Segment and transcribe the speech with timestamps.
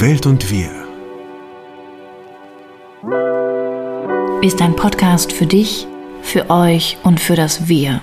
[0.00, 0.70] Welt und wir.
[4.40, 5.86] Ist ein Podcast für dich,
[6.22, 8.00] für euch und für das Wir.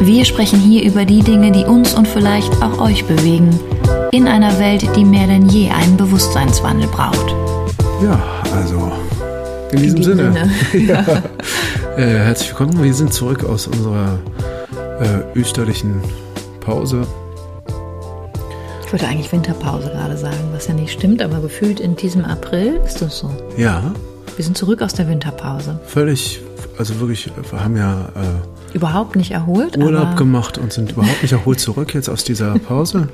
[0.00, 3.56] Wir sprechen hier über die Dinge, die uns und vielleicht auch euch bewegen,
[4.10, 7.32] in einer Welt, die mehr denn je einen Bewusstseinswandel braucht.
[8.02, 8.20] Ja,
[8.52, 8.90] also
[9.70, 10.50] in diesem, In Sinne.
[10.72, 10.86] Sinne.
[10.88, 11.04] ja.
[11.96, 12.82] äh, herzlich willkommen.
[12.82, 14.18] Wir sind zurück aus unserer
[15.00, 16.02] äh, österlichen
[16.58, 17.06] Pause.
[18.96, 22.80] Ich wollte eigentlich Winterpause gerade sagen, was ja nicht stimmt, aber gefühlt in diesem April
[22.86, 23.30] ist das so.
[23.58, 23.94] Ja,
[24.36, 25.78] Wir sind zurück aus der Winterpause.
[25.84, 26.40] völlig,
[26.78, 31.32] also wirklich, wir haben ja äh, Überhaupt nicht erholt, Urlaub gemacht und sind überhaupt nicht
[31.32, 33.10] erholt zurück jetzt aus dieser Pause.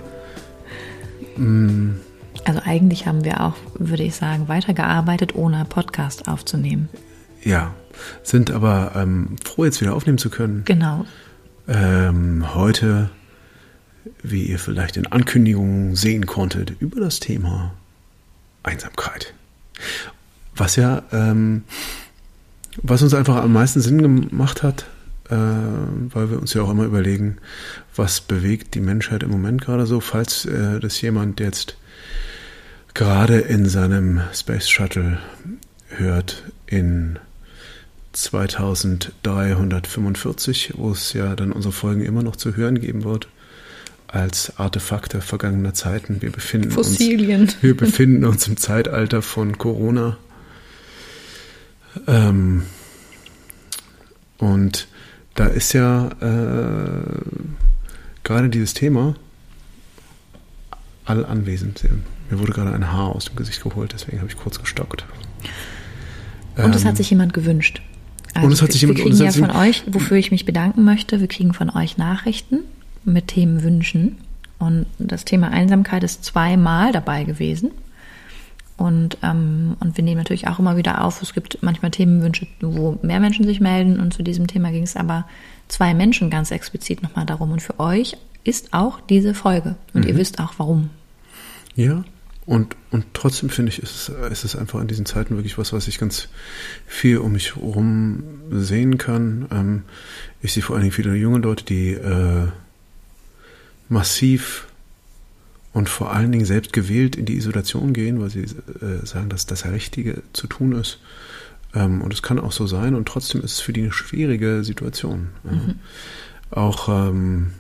[2.45, 6.91] also eigentlich haben wir auch, würde ich sagen, weitergearbeitet, ohne Podcast aufzunehmen.
[7.43, 7.73] Ja,
[8.23, 10.63] sind aber ähm, froh, jetzt wieder aufnehmen zu können.
[10.65, 11.07] Genau.
[11.67, 13.11] Ähm, heute,
[14.23, 17.75] wie ihr vielleicht in Ankündigungen sehen konntet, über das Thema
[18.63, 19.35] Einsamkeit.
[20.55, 21.65] Was ja, ähm,
[22.83, 24.87] was uns einfach am meisten Sinn gemacht hat,
[25.31, 27.39] äh, weil wir uns ja auch immer überlegen,
[27.95, 31.77] was bewegt die Menschheit im Moment gerade so, falls äh, das jemand jetzt
[32.95, 35.19] gerade in seinem Space Shuttle
[35.89, 37.19] hört in
[38.13, 43.29] 2345, wo es ja dann unsere Folgen immer noch zu hören geben wird,
[44.13, 46.21] als Artefakte vergangener Zeiten.
[46.21, 47.43] Wir befinden Fossilien.
[47.43, 50.19] uns, wir befinden uns im Zeitalter von Corona.
[52.07, 52.65] Ähm,
[54.39, 54.87] und
[55.35, 57.05] da ist ja äh,
[58.23, 59.17] gerade dieses Thema
[61.07, 61.83] all anwesend.
[62.31, 65.05] Mir wurde gerade ein Haar aus dem Gesicht geholt, deswegen habe ich kurz gestockt.
[66.57, 67.81] Und es Ähm, hat sich jemand gewünscht.
[68.35, 70.31] Also und es hat sich wir jemand- und kriegen es ja von euch, wofür ich
[70.31, 72.61] mich bedanken möchte, wir kriegen von euch Nachrichten
[73.05, 74.19] mit Themenwünschen.
[74.59, 77.73] Und das Thema Einsamkeit ist zweimal dabei gewesen.
[78.77, 82.99] Und, ähm, und wir nehmen natürlich auch immer wieder auf, es gibt manchmal Themenwünsche, wo
[83.03, 84.01] mehr Menschen sich melden.
[84.01, 85.27] Und zu diesem Thema ging es aber
[85.69, 87.53] zwei Menschen ganz explizit nochmal darum.
[87.53, 89.77] Und für euch ist auch diese Folge.
[89.95, 90.09] Und Mhm.
[90.11, 90.91] ihr wisst auch warum.
[91.75, 92.05] Ja,
[92.45, 95.73] und, und trotzdem finde ich, ist es, ist es einfach in diesen Zeiten wirklich was,
[95.73, 96.29] was ich ganz
[96.87, 99.47] viel um mich herum sehen kann.
[99.53, 99.83] Ähm,
[100.41, 102.49] ich sehe vor allen Dingen viele junge Leute, die äh,
[103.93, 104.67] massiv
[105.73, 109.47] und vor allen Dingen selbst gewählt in die Isolation gehen, weil sie äh, sagen, dass
[109.47, 110.99] das Richtige zu tun ist.
[111.75, 114.65] Ähm, und es kann auch so sein und trotzdem ist es für die eine schwierige
[114.65, 115.29] Situation.
[115.45, 115.75] Äh,
[116.55, 117.53] Auch ähm,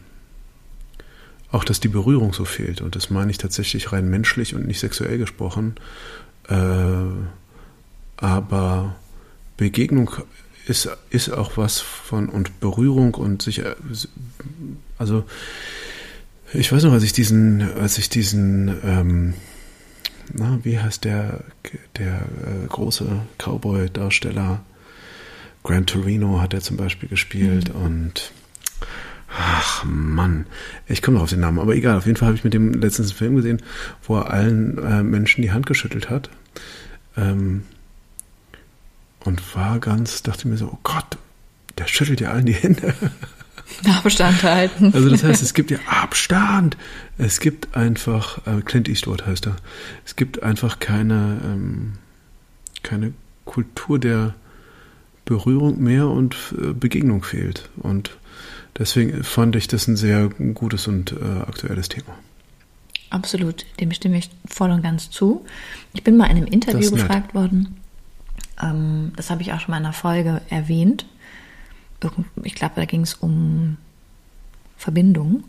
[1.50, 2.80] auch, dass die Berührung so fehlt.
[2.80, 5.74] Und das meine ich tatsächlich rein menschlich und nicht sexuell gesprochen.
[6.48, 6.56] Äh,
[8.16, 8.96] aber
[9.58, 10.10] Begegnung
[10.66, 13.74] ist, ist auch was von und Berührung und sich, äh,
[14.98, 15.24] also
[16.54, 19.34] ich weiß noch, als ich diesen, als ich diesen, ähm,
[20.32, 21.44] na, wie heißt der,
[21.96, 24.60] der äh, große Cowboy-Darsteller,
[25.64, 28.32] Gran Torino hat er zum Beispiel gespielt und
[29.34, 30.46] Ach Mann,
[30.86, 31.96] ich komme noch auf den Namen, aber egal.
[31.96, 33.62] Auf jeden Fall habe ich mit dem letztens einen Film gesehen,
[34.02, 36.28] wo er allen äh, Menschen die Hand geschüttelt hat.
[37.16, 37.62] Ähm,
[39.24, 41.16] und war ganz, dachte mir so, oh Gott,
[41.78, 42.94] der schüttelt ja allen die Hände.
[43.86, 44.92] Abstand halten.
[44.94, 46.76] Also das heißt, es gibt ja Abstand.
[47.18, 49.56] Es gibt einfach, äh, Clint Eastwood heißt er,
[50.04, 51.92] es gibt einfach keine, ähm,
[52.82, 53.12] keine
[53.44, 54.34] Kultur der
[55.24, 57.68] Berührung mehr und äh, Begegnung fehlt.
[57.76, 58.16] Und
[58.78, 62.14] deswegen fand ich das ein sehr gutes und äh, aktuelles Thema.
[63.10, 65.44] Absolut, dem stimme ich voll und ganz zu.
[65.92, 67.76] Ich bin mal in einem Interview gefragt worden,
[68.62, 71.06] ähm, das habe ich auch schon mal in einer Folge erwähnt.
[72.42, 73.76] Ich glaube, da ging es um
[74.76, 75.44] Verbindung.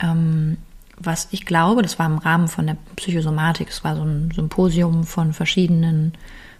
[0.00, 0.58] Ähm,
[0.96, 5.04] was ich glaube, das war im Rahmen von der Psychosomatik, es war so ein Symposium
[5.04, 6.12] von verschiedenen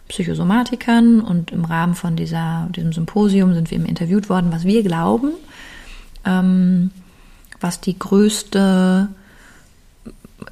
[0.08, 4.82] Psychosomatikern und im Rahmen von dieser, diesem Symposium sind wir eben interviewt worden, was wir
[4.82, 5.32] glauben,
[6.24, 6.90] ähm,
[7.60, 9.08] was die größte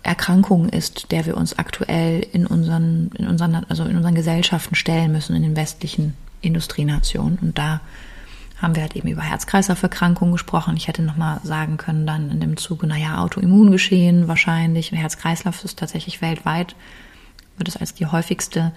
[0.03, 5.12] Erkrankung ist, der wir uns aktuell in unseren, in unseren, also in unseren Gesellschaften stellen
[5.12, 7.38] müssen, in den westlichen Industrienationen.
[7.43, 7.81] Und da
[8.62, 10.76] haben wir halt eben über Herz-Kreislauf-Erkrankungen gesprochen.
[10.76, 14.93] Ich hätte nochmal sagen können dann in dem Zuge, naja, Autoimmungeschehen wahrscheinlich.
[14.93, 16.76] Herz-Kreislauf ist tatsächlich weltweit,
[17.56, 18.73] wird es als die häufigste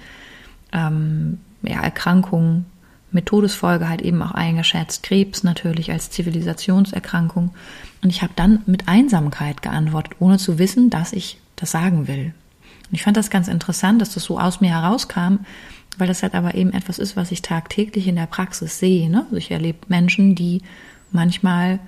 [0.74, 2.66] ähm, ja, Erkrankung
[3.12, 5.04] mit Todesfolge halt eben auch eingeschätzt.
[5.04, 7.52] Krebs natürlich als Zivilisationserkrankung.
[8.04, 12.34] Und ich habe dann mit Einsamkeit geantwortet, ohne zu wissen, dass ich das sagen will.
[12.90, 15.38] Und ich fand das ganz interessant, dass das so aus mir herauskam,
[16.00, 19.10] weil das halt aber eben etwas ist, was ich tagtäglich in der Praxis sehe.
[19.10, 19.24] Ne?
[19.26, 20.62] Also ich erlebe Menschen, die
[21.12, 21.80] manchmal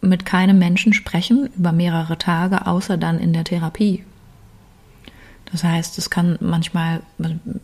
[0.00, 4.04] mit keinem Menschen sprechen über mehrere Tage, außer dann in der Therapie.
[5.50, 7.00] Das heißt, es kann manchmal,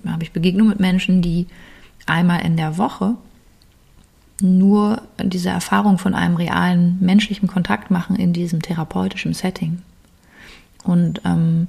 [0.06, 1.46] habe ich Begegnungen mit Menschen, die
[2.06, 3.16] einmal in der Woche
[4.40, 9.82] nur diese Erfahrung von einem realen menschlichen Kontakt machen in diesem therapeutischen Setting.
[10.84, 11.68] Und ähm,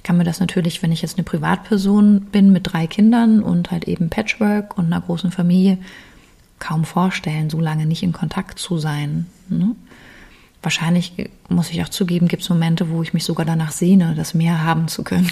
[0.00, 3.70] ich kann mir das natürlich, wenn ich jetzt eine Privatperson bin mit drei Kindern und
[3.70, 5.76] halt eben Patchwork und einer großen Familie,
[6.58, 9.26] kaum vorstellen, so lange nicht in Kontakt zu sein.
[9.50, 9.76] Ne?
[10.62, 14.32] Wahrscheinlich, muss ich auch zugeben, gibt es Momente, wo ich mich sogar danach sehne, das
[14.32, 15.30] mehr haben zu können.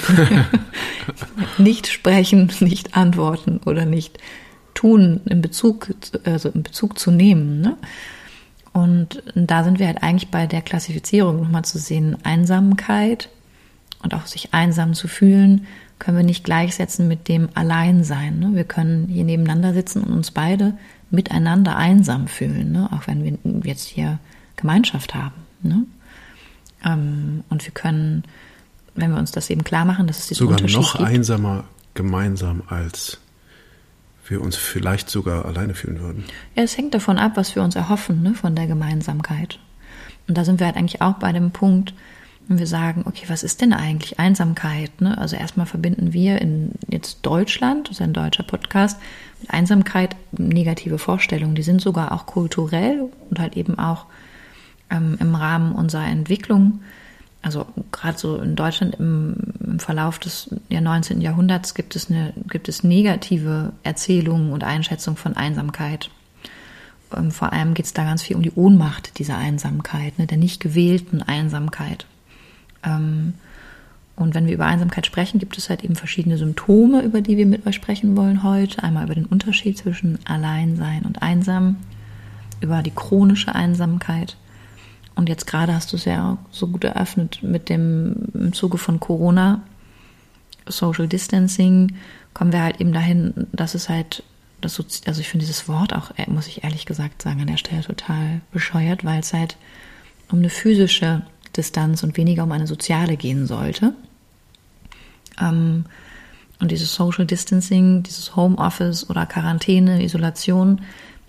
[1.56, 4.19] nicht sprechen, nicht antworten oder nicht
[4.75, 5.94] tun in Bezug,
[6.25, 7.62] also in Bezug zu nehmen.
[7.62, 7.79] Ne?
[8.75, 13.31] Und da sind wir halt eigentlich bei der Klassifizierung nochmal zu sehen, Einsamkeit
[14.03, 15.67] und auch sich einsam zu fühlen,
[15.99, 18.39] können wir nicht gleichsetzen mit dem Alleinsein.
[18.39, 18.50] Ne?
[18.55, 20.75] Wir können hier nebeneinander sitzen und uns beide
[21.11, 22.89] miteinander einsam fühlen, ne?
[22.93, 24.19] auch wenn wir jetzt hier
[24.56, 25.35] Gemeinschaft haben.
[25.62, 25.85] Ne?
[26.85, 28.25] Ähm, und wir können,
[28.95, 31.65] wenn wir uns das eben klar machen, dass es diesen Sogar Unterschied noch gibt, einsamer
[31.94, 33.19] gemeinsam als
[34.29, 36.25] wir uns vielleicht sogar alleine fühlen würden.
[36.55, 39.59] Ja, es hängt davon ab, was wir uns erhoffen ne, von der Gemeinsamkeit.
[40.29, 41.94] Und da sind wir halt eigentlich auch bei dem Punkt,
[42.49, 45.00] wenn wir sagen, okay, was ist denn eigentlich Einsamkeit?
[45.00, 45.17] Ne?
[45.19, 48.99] Also erstmal verbinden wir in jetzt Deutschland, das ist ein deutscher Podcast,
[49.41, 51.55] mit Einsamkeit negative Vorstellungen.
[51.55, 54.06] Die sind sogar auch kulturell und halt eben auch
[54.91, 56.81] ähm, im Rahmen unserer Entwicklung
[57.43, 61.21] also gerade so in Deutschland im, im, Verlauf des ja, 19.
[61.21, 66.11] Jahrhunderts gibt es, eine, gibt es negative Erzählungen und Einschätzungen von Einsamkeit.
[67.17, 70.39] Ähm, vor allem geht es da ganz viel um die Ohnmacht dieser Einsamkeit, ne, der
[70.39, 72.06] nicht gewählten Einsamkeit.
[72.85, 73.35] Ähm,
[74.17, 77.47] und wenn wir über Einsamkeit sprechen, gibt es halt eben verschiedene Symptome, über die wir
[77.47, 78.83] mit euch sprechen wollen heute.
[78.83, 81.77] Einmal über den Unterschied zwischen Alleinsein und Einsam,
[82.61, 84.37] über die chronische Einsamkeit
[85.19, 89.01] und jetzt gerade hast du es ja so gut eröffnet mit dem im Zuge von
[89.01, 89.63] Corona,
[90.65, 91.97] Social Distancing,
[92.35, 94.23] kommen wir halt eben dahin, dass es halt,
[94.61, 97.49] das so, also ich finde dieses Wort auch, äh, muss ich ehrlich gesagt sagen, an
[97.49, 99.57] der Stelle total bescheuert, weil es halt
[100.31, 101.23] um eine physische
[101.58, 103.93] Distanz und weniger um eine soziale gehen sollte.
[105.40, 105.84] Ähm,
[106.60, 110.81] und dieses Social Distancing, dieses Homeoffice oder Quarantäne, Isolation,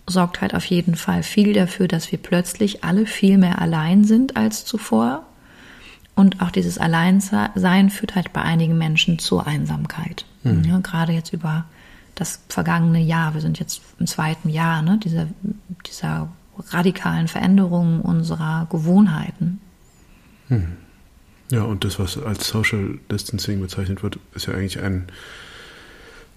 [0.08, 4.38] sorgt halt auf jeden Fall viel dafür, dass wir plötzlich alle viel mehr allein sind
[4.38, 5.24] als zuvor.
[6.16, 10.26] Und auch dieses Alleinsein führt halt bei einigen Menschen zur Einsamkeit.
[10.44, 10.64] Mhm.
[10.64, 11.66] Ja, gerade jetzt über
[12.16, 15.28] das vergangene Jahr, wir sind jetzt im zweiten Jahr, ne, dieser,
[15.86, 16.28] dieser
[16.72, 19.62] radikalen Veränderungen unserer Gewohnheiten.
[21.52, 25.08] Ja, und das, was als Social Distancing bezeichnet wird, ist ja eigentlich ein,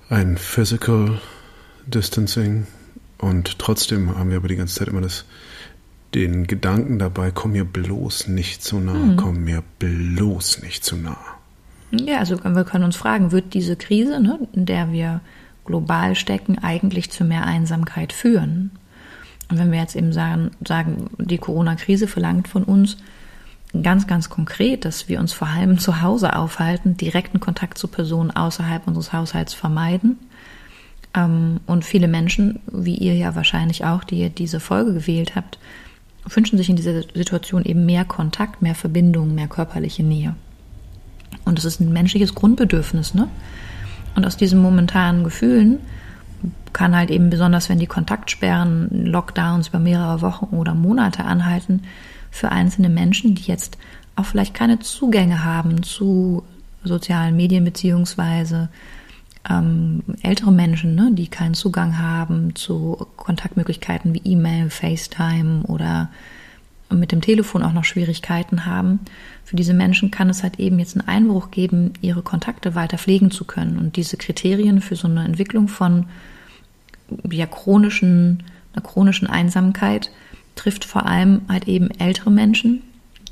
[0.09, 1.21] ein Physical
[1.87, 2.67] Distancing,
[3.23, 5.25] und trotzdem haben wir aber die ganze Zeit immer das,
[6.13, 9.17] den Gedanken dabei, komm mir bloß nicht zu nah, mhm.
[9.17, 11.17] komm mir bloß nicht zu nah.
[11.93, 15.21] Ja, also wir können uns fragen, wird diese Krise, ne, in der wir
[15.65, 18.73] global stecken, eigentlich zu mehr Einsamkeit führen?
[19.49, 22.97] Und wenn wir jetzt eben sagen, sagen die Corona-Krise verlangt von uns
[23.81, 28.31] ganz, ganz konkret, dass wir uns vor allem zu Hause aufhalten, direkten Kontakt zu Personen
[28.31, 30.19] außerhalb unseres Haushalts vermeiden,
[31.15, 35.59] ähm, und viele Menschen, wie ihr ja wahrscheinlich auch, die ihr diese Folge gewählt habt,
[36.29, 40.35] wünschen sich in dieser Situation eben mehr Kontakt, mehr Verbindung, mehr körperliche Nähe.
[41.45, 43.29] Und das ist ein menschliches Grundbedürfnis, ne?
[44.15, 45.79] Und aus diesen momentanen Gefühlen
[46.73, 51.83] kann halt eben besonders, wenn die Kontaktsperren, Lockdowns über mehrere Wochen oder Monate anhalten,
[52.33, 53.79] für einzelne Menschen, die jetzt
[54.17, 56.43] auch vielleicht keine Zugänge haben zu
[56.83, 58.69] sozialen Medien beziehungsweise
[59.49, 66.11] ähm, ältere Menschen, ne, die keinen Zugang haben zu Kontaktmöglichkeiten wie E-Mail, FaceTime oder
[66.91, 69.01] mit dem Telefon auch noch Schwierigkeiten haben.
[69.45, 73.31] Für diese Menschen kann es halt eben jetzt einen Einbruch geben, ihre Kontakte weiter pflegen
[73.31, 73.79] zu können.
[73.79, 76.07] Und diese Kriterien für so eine Entwicklung von
[77.31, 78.43] ja, chronischen,
[78.75, 80.11] einer chronischen Einsamkeit
[80.55, 82.83] trifft vor allem halt eben ältere Menschen,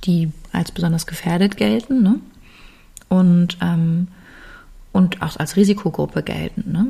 [0.04, 2.02] die als besonders gefährdet gelten.
[2.02, 2.20] Ne?
[3.08, 4.08] Und ähm,
[4.92, 6.72] und auch als Risikogruppe gelten.
[6.72, 6.86] Ne?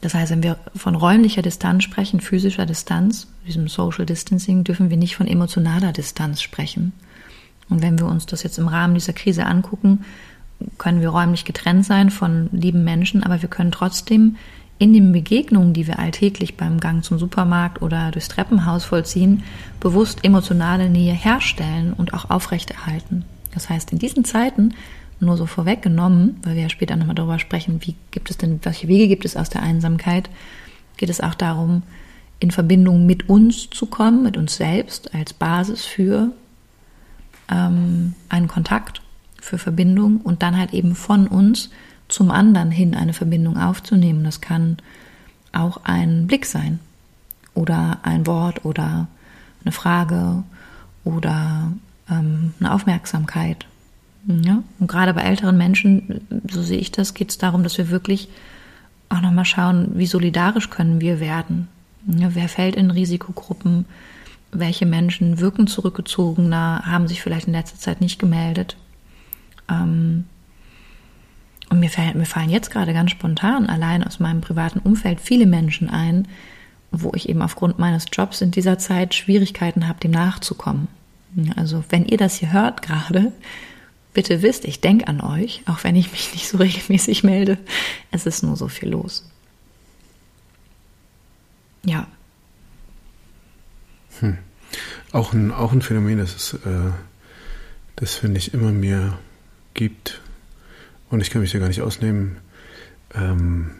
[0.00, 4.96] Das heißt, wenn wir von räumlicher Distanz sprechen, physischer Distanz, diesem Social Distancing, dürfen wir
[4.96, 6.92] nicht von emotionaler Distanz sprechen.
[7.68, 10.04] Und wenn wir uns das jetzt im Rahmen dieser Krise angucken,
[10.78, 14.36] können wir räumlich getrennt sein von lieben Menschen, aber wir können trotzdem
[14.80, 19.42] in den Begegnungen, die wir alltäglich beim Gang zum Supermarkt oder durchs Treppenhaus vollziehen,
[19.78, 23.26] bewusst emotionale Nähe herstellen und auch aufrechterhalten.
[23.52, 24.72] Das heißt, in diesen Zeiten
[25.20, 28.88] nur so vorweggenommen, weil wir ja später nochmal darüber sprechen, wie gibt es denn, welche
[28.88, 30.30] Wege gibt es aus der Einsamkeit,
[30.96, 31.82] geht es auch darum,
[32.38, 36.32] in Verbindung mit uns zu kommen, mit uns selbst als Basis für
[37.50, 39.02] ähm, einen Kontakt,
[39.38, 41.68] für Verbindung und dann halt eben von uns
[42.10, 44.24] zum anderen hin eine Verbindung aufzunehmen.
[44.24, 44.78] Das kann
[45.52, 46.78] auch ein Blick sein
[47.54, 49.08] oder ein Wort oder
[49.64, 50.42] eine Frage
[51.04, 51.72] oder
[52.08, 53.66] ähm, eine Aufmerksamkeit.
[54.26, 54.62] Ja?
[54.78, 58.28] Und gerade bei älteren Menschen, so sehe ich das, geht es darum, dass wir wirklich
[59.08, 61.68] auch nochmal schauen, wie solidarisch können wir werden.
[62.06, 63.84] Ja, wer fällt in Risikogruppen?
[64.52, 68.76] Welche Menschen wirken zurückgezogener, haben sich vielleicht in letzter Zeit nicht gemeldet?
[69.68, 70.24] Ähm,
[71.70, 75.46] und mir, fallen, mir fallen jetzt gerade ganz spontan allein aus meinem privaten Umfeld viele
[75.46, 76.28] Menschen ein,
[76.90, 80.88] wo ich eben aufgrund meines Jobs in dieser Zeit Schwierigkeiten habe, dem nachzukommen.
[81.56, 83.32] Also wenn ihr das hier hört gerade,
[84.12, 87.56] bitte wisst, ich denke an euch, auch wenn ich mich nicht so regelmäßig melde.
[88.10, 89.24] Es ist nur so viel los.
[91.84, 92.06] Ja.
[94.18, 94.36] Hm.
[95.12, 96.90] Auch, ein, auch ein Phänomen, das äh,
[98.00, 99.18] das finde ich immer mehr
[99.74, 100.22] gibt,
[101.10, 102.38] und ich kann mich da gar nicht ausnehmen,
[103.14, 103.72] ähm,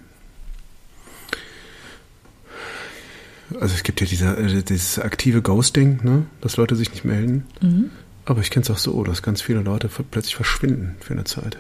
[3.58, 6.26] also es gibt ja diese, äh, dieses aktive Ghosting, ne?
[6.40, 7.46] dass Leute sich nicht melden.
[7.60, 7.90] Mhm.
[8.25, 11.58] Aber ich kenne es auch so, dass ganz viele Leute plötzlich verschwinden für eine Zeit.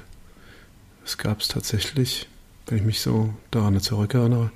[1.02, 2.28] Das gab es tatsächlich,
[2.66, 4.52] wenn ich mich so daran zurückerinnere,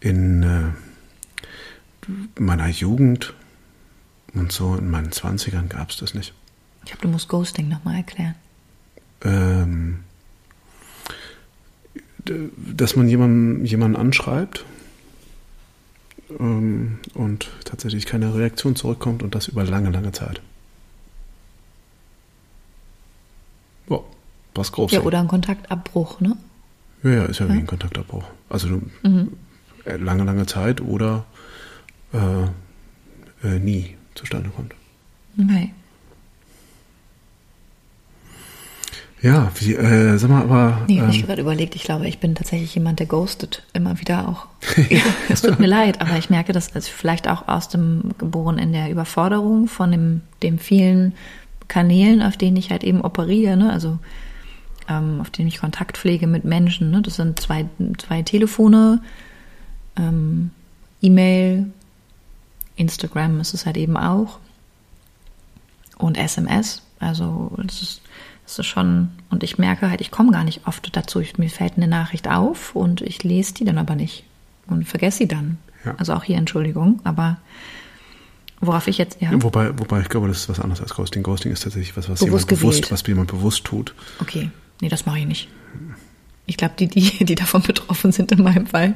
[0.00, 0.72] in äh,
[2.40, 3.34] meiner Jugend
[4.34, 6.32] und so in meinen Zwanzigern gab es das nicht.
[6.84, 8.34] Ich glaube, du musst Ghosting nochmal erklären.
[9.22, 10.00] Ähm,
[12.56, 14.64] dass man jemanden, jemanden anschreibt
[16.38, 20.40] ähm, und tatsächlich keine Reaktion zurückkommt und das über lange, lange Zeit.
[23.88, 24.00] Ja,
[24.54, 24.92] was groß.
[24.92, 26.36] Ja, oder ein Kontaktabbruch, ne?
[27.02, 27.54] Ja, ja, ist ja, ja.
[27.54, 28.24] wie ein Kontaktabbruch.
[28.48, 28.68] Also
[29.02, 29.32] mhm.
[29.84, 31.24] Äh, lange, lange Zeit oder
[32.12, 34.74] äh, äh, nie zustande kommt.
[35.38, 35.72] Okay.
[39.20, 40.82] Ja, wie, äh, sag mal, aber.
[40.86, 44.28] Nee, ähm, ich gerade überlegt, ich glaube, ich bin tatsächlich jemand, der ghostet immer wieder
[44.28, 44.46] auch.
[44.90, 45.00] ja.
[45.28, 48.72] Es tut mir leid, aber ich merke das also vielleicht auch aus dem geboren in
[48.72, 51.14] der Überforderung von dem, dem vielen
[51.66, 53.72] Kanälen, auf denen ich halt eben operiere, ne?
[53.72, 53.98] also
[54.88, 56.90] ähm, auf denen ich Kontakt pflege mit Menschen.
[56.90, 57.02] Ne?
[57.02, 57.66] Das sind zwei,
[57.98, 59.02] zwei Telefone,
[59.96, 60.50] ähm,
[61.02, 61.66] E-Mail,
[62.76, 64.38] Instagram ist es halt eben auch
[65.98, 66.82] und SMS.
[67.00, 68.02] Also das ist
[68.48, 71.20] das ist schon, und ich merke halt, ich komme gar nicht oft dazu.
[71.20, 74.24] Ich, mir fällt eine Nachricht auf und ich lese die dann aber nicht
[74.68, 75.58] und vergesse sie dann.
[75.84, 75.94] Ja.
[75.98, 77.36] Also auch hier Entschuldigung, aber
[78.62, 79.30] worauf ich jetzt, ja.
[79.42, 81.22] Wobei, wobei ich glaube, das ist was anderes als Ghosting.
[81.22, 83.94] Ghosting ist tatsächlich was, was bewusst jemand bewusst, was jemand bewusst tut.
[84.20, 84.50] Okay.
[84.80, 85.48] Nee, das mache ich nicht.
[86.46, 88.94] Ich glaube, die, die, die davon betroffen sind in meinem Fall,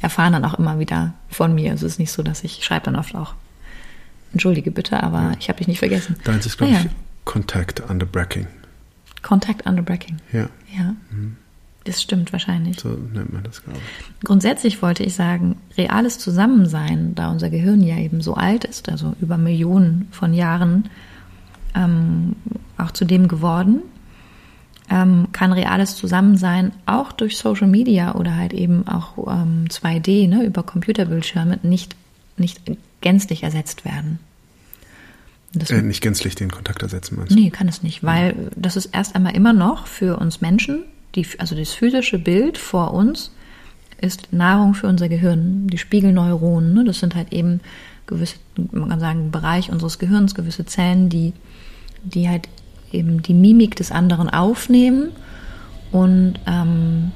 [0.00, 1.70] erfahren dann auch immer wieder von mir.
[1.70, 3.34] Also es ist nicht so, dass ich schreibe dann oft auch,
[4.32, 5.36] entschuldige bitte, aber ja.
[5.38, 6.16] ich habe dich nicht vergessen.
[6.24, 6.90] Deins ist, glaube ah, ich,
[7.24, 8.48] Contact under Bracking.
[9.22, 10.18] Contact under Bracking.
[10.32, 10.48] Ja.
[10.76, 10.94] Ja.
[11.10, 11.36] Mhm.
[11.84, 12.78] Das stimmt wahrscheinlich.
[12.78, 14.20] So nennt man das, glaube ich.
[14.24, 19.14] Grundsätzlich wollte ich sagen, reales Zusammensein, da unser Gehirn ja eben so alt ist, also
[19.20, 20.90] über Millionen von Jahren
[21.74, 22.36] ähm,
[22.76, 23.82] auch zu dem geworden,
[24.90, 30.44] ähm, kann reales Zusammensein auch durch Social Media oder halt eben auch ähm, 2D, ne,
[30.44, 31.96] über Computerbildschirme nicht,
[32.36, 32.60] nicht
[33.00, 34.18] gänzlich ersetzt werden.
[35.68, 37.34] Äh, nicht gänzlich den Kontakt ersetzen, meinst du?
[37.34, 38.50] Nee, kann es nicht, weil ja.
[38.56, 42.94] das ist erst einmal immer noch für uns Menschen, die, also das physische Bild vor
[42.94, 43.32] uns
[44.00, 46.84] ist Nahrung für unser Gehirn, die Spiegelneuronen, ne?
[46.84, 47.60] das sind halt eben
[48.06, 48.36] gewisse,
[48.72, 51.32] man kann sagen, Bereich unseres Gehirns, gewisse Zellen, die,
[52.02, 52.48] die halt
[52.92, 55.10] eben die Mimik des anderen aufnehmen
[55.92, 57.12] und ähm,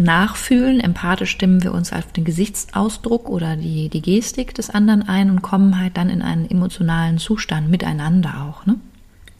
[0.00, 0.80] nachfühlen.
[0.80, 5.42] Empathisch stimmen wir uns auf den Gesichtsausdruck oder die, die Gestik des anderen ein und
[5.42, 8.66] kommen halt dann in einen emotionalen Zustand miteinander auch.
[8.66, 8.76] Ne?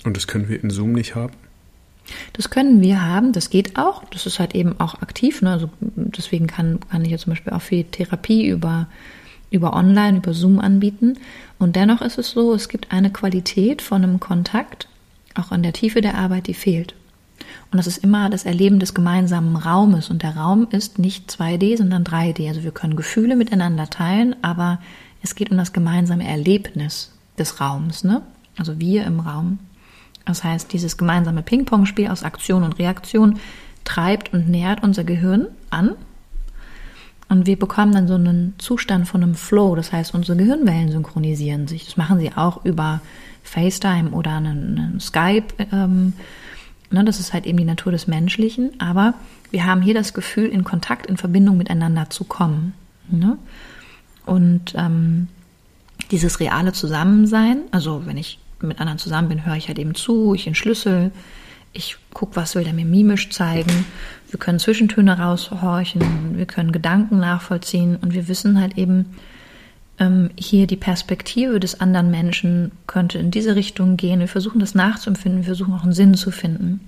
[0.05, 1.35] Und das können wir in Zoom nicht haben?
[2.33, 4.05] Das können wir haben, das geht auch.
[4.11, 5.43] Das ist halt eben auch aktiv.
[5.43, 5.53] Ne?
[5.53, 8.89] Also deswegen kann, kann ich ja zum Beispiel auch viel Therapie über,
[9.51, 11.19] über Online, über Zoom anbieten.
[11.59, 14.89] Und dennoch ist es so, es gibt eine Qualität von einem Kontakt,
[15.35, 16.95] auch an der Tiefe der Arbeit, die fehlt.
[17.71, 20.11] Und das ist immer das Erleben des gemeinsamen Raumes.
[20.11, 22.49] Und der Raum ist nicht 2D, sondern 3D.
[22.49, 24.81] Also wir können Gefühle miteinander teilen, aber
[25.23, 28.05] es geht um das gemeinsame Erlebnis des Raums.
[28.05, 28.23] Ne?
[28.57, 29.59] Also wir im Raum.
[30.27, 33.39] Das heißt, dieses gemeinsame Ping-Pong-Spiel aus Aktion und Reaktion
[33.85, 35.97] treibt und nährt unser Gehirn an.
[37.29, 39.77] Und wir bekommen dann so einen Zustand von einem Flow.
[39.77, 41.85] Das heißt, unsere Gehirnwellen synchronisieren sich.
[41.87, 43.01] Das machen sie auch über
[43.45, 45.55] FaceTime oder einen, einen Skype.
[45.73, 46.15] Ähm,
[46.93, 49.15] Ne, das ist halt eben die Natur des Menschlichen, aber
[49.53, 52.75] wir haben hier das Gefühl, in Kontakt, in Verbindung miteinander zu kommen.
[53.09, 53.39] Ne?
[54.27, 55.29] Und ähm,
[56.11, 60.35] dieses reale Zusammensein, also wenn ich mit anderen zusammen bin, höre ich halt eben zu,
[60.35, 61.13] ich entschlüssel,
[61.73, 63.87] Ich gucke, was will er mir mimisch zeigen.
[64.31, 69.17] Wir können Zwischentöne raushorchen, wir können Gedanken nachvollziehen und wir wissen halt eben,
[70.01, 74.19] ähm, hier die Perspektive des anderen Menschen könnte in diese Richtung gehen.
[74.19, 76.81] Wir versuchen das nachzuempfinden, wir versuchen auch einen Sinn zu finden.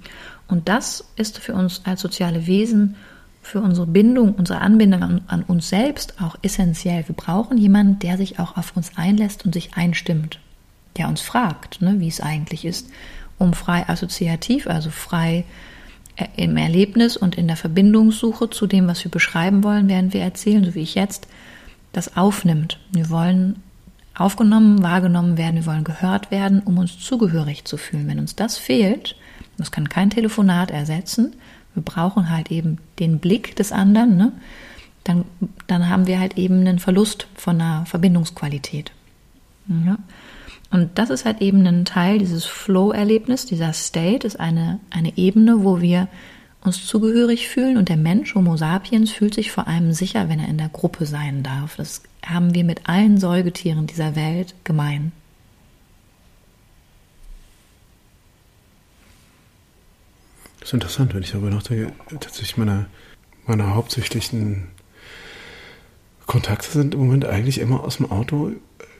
[0.48, 2.96] Und das ist für uns als soziale Wesen,
[3.42, 7.06] für unsere Bindung, unsere Anbindung an, an uns selbst auch essentiell.
[7.06, 10.38] Wir brauchen jemanden, der sich auch auf uns einlässt und sich einstimmt,
[10.96, 12.88] der uns fragt, ne, wie es eigentlich ist,
[13.38, 15.44] um frei assoziativ, also frei
[16.16, 20.22] äh, im Erlebnis und in der Verbindungssuche zu dem, was wir beschreiben wollen, während wir
[20.22, 21.26] erzählen, so wie ich jetzt,
[21.92, 22.78] das aufnimmt.
[22.90, 23.62] Wir wollen
[24.14, 28.08] aufgenommen, wahrgenommen werden, wir wollen gehört werden, um uns zugehörig zu fühlen.
[28.08, 29.16] Wenn uns das fehlt,
[29.58, 31.34] das kann kein Telefonat ersetzen,
[31.74, 34.32] wir brauchen halt eben den Blick des anderen, ne?
[35.04, 35.24] dann,
[35.66, 38.92] dann haben wir halt eben einen Verlust von einer Verbindungsqualität.
[39.68, 39.96] Ja?
[40.70, 45.64] Und das ist halt eben ein Teil dieses Flow-Erlebnis, dieser State ist eine, eine Ebene,
[45.64, 46.08] wo wir
[46.64, 50.48] uns zugehörig fühlen und der Mensch, Homo sapiens, fühlt sich vor allem sicher, wenn er
[50.48, 51.76] in der Gruppe sein darf.
[51.76, 55.12] Das haben wir mit allen Säugetieren dieser Welt gemein.
[60.60, 61.92] Das ist interessant, wenn ich darüber nachdenke.
[62.08, 62.86] Tatsächlich meine,
[63.46, 64.68] meine hauptsächlichen
[66.26, 68.52] Kontakte sind im Moment eigentlich immer aus dem Auto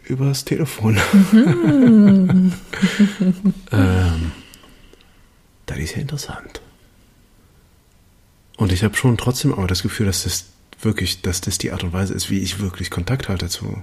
[0.05, 0.99] übers Telefon.
[1.31, 2.53] Mhm.
[3.71, 4.33] ähm,
[5.67, 6.62] das ist ja interessant.
[8.57, 10.47] Und ich habe schon trotzdem aber das Gefühl, dass das
[10.81, 13.83] wirklich, dass das die Art und Weise ist, wie ich wirklich Kontakt halte zu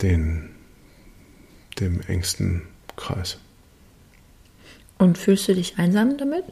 [0.00, 0.50] den,
[1.78, 2.62] dem engsten
[2.96, 3.38] Kreis.
[4.98, 6.44] Und fühlst du dich einsam damit?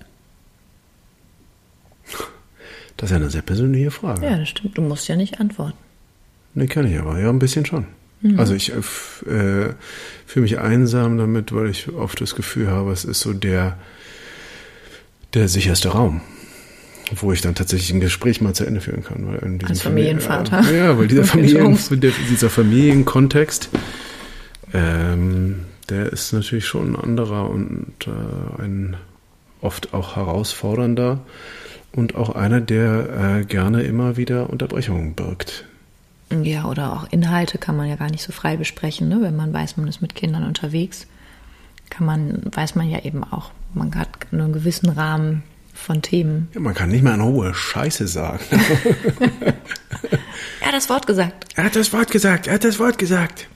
[2.96, 4.26] Das ist ja eine sehr persönliche Frage.
[4.26, 4.76] Ja, das stimmt.
[4.76, 5.78] Du musst ja nicht antworten.
[6.52, 7.18] Nee, kann ich aber.
[7.18, 7.86] Ja, ein bisschen schon.
[8.20, 8.38] Mhm.
[8.38, 8.76] Also ich äh,
[9.30, 9.74] äh
[10.26, 13.78] fühle mich einsam damit, weil ich oft das Gefühl habe, es ist so der,
[15.34, 16.20] der sicherste Raum
[17.16, 19.26] wo ich dann tatsächlich ein Gespräch mal zu Ende führen kann.
[19.26, 20.62] Weil in Als Familienvater.
[20.62, 21.78] Familie, äh, ja, weil dieser, Familien,
[22.30, 23.70] dieser Familienkontext,
[24.72, 28.96] ähm, der ist natürlich schon ein anderer und äh, ein
[29.60, 31.20] oft auch herausfordernder
[31.92, 35.64] und auch einer, der äh, gerne immer wieder Unterbrechungen birgt.
[36.44, 39.18] Ja, oder auch Inhalte kann man ja gar nicht so frei besprechen, ne?
[39.20, 41.08] wenn man weiß, man ist mit Kindern unterwegs.
[41.90, 45.42] Kann man, weiß man ja eben auch, man hat nur einen gewissen Rahmen
[45.74, 46.48] von Themen.
[46.54, 48.44] Ja, man kann nicht mal eine hohe Scheiße sagen.
[50.60, 51.46] er hat das Wort gesagt.
[51.56, 53.48] Er hat das Wort gesagt, er hat das Wort gesagt.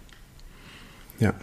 [1.19, 1.35] Ja.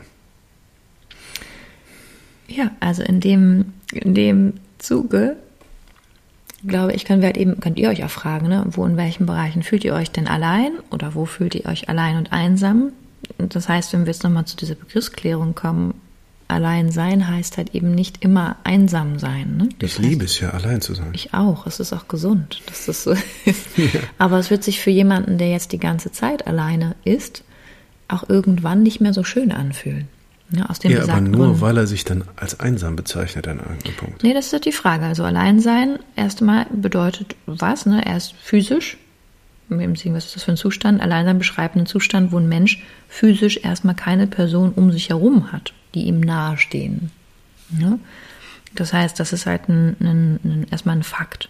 [2.47, 5.37] Ja, also in dem, in dem Zuge,
[6.67, 9.25] glaube ich, können wir halt eben, könnt ihr euch auch fragen, ne, wo in welchen
[9.25, 12.91] Bereichen fühlt ihr euch denn allein oder wo fühlt ihr euch allein und einsam?
[13.37, 15.93] Und das heißt, wenn wir jetzt nochmal zu dieser Begriffsklärung kommen,
[16.51, 19.57] allein sein heißt halt eben nicht immer einsam sein.
[19.57, 19.69] Ne?
[19.81, 21.09] Ich liebe es ja, allein zu sein.
[21.13, 21.65] Ich auch.
[21.65, 23.11] Es ist auch gesund, dass das so
[23.45, 23.67] ist.
[23.77, 24.01] Ja.
[24.17, 27.43] Aber es wird sich für jemanden, der jetzt die ganze Zeit alleine ist,
[28.07, 30.07] auch irgendwann nicht mehr so schön anfühlen.
[30.51, 31.61] Ja, aus dem ja aber nur, Gründen.
[31.61, 34.23] weil er sich dann als einsam bezeichnet an irgendeinem Punkt.
[34.23, 35.05] Nee, das ist halt die Frage.
[35.05, 37.85] Also allein sein, erstmal bedeutet was?
[37.85, 38.05] Ne?
[38.05, 38.97] Erst physisch.
[39.71, 41.01] Was ist das für ein Zustand?
[41.01, 45.73] Alleinsein beschreibt einen Zustand, wo ein Mensch physisch erstmal keine Person um sich herum hat,
[45.95, 47.11] die ihm nahestehen.
[47.79, 47.97] Ja?
[48.75, 51.49] Das heißt, das ist halt ein, ein, ein, erstmal ein Fakt.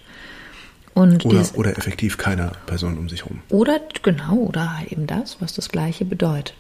[0.94, 3.40] Und oder, dieses, oder effektiv keiner Person um sich herum.
[3.50, 6.56] Oder, genau, oder halt eben das, was das Gleiche bedeutet.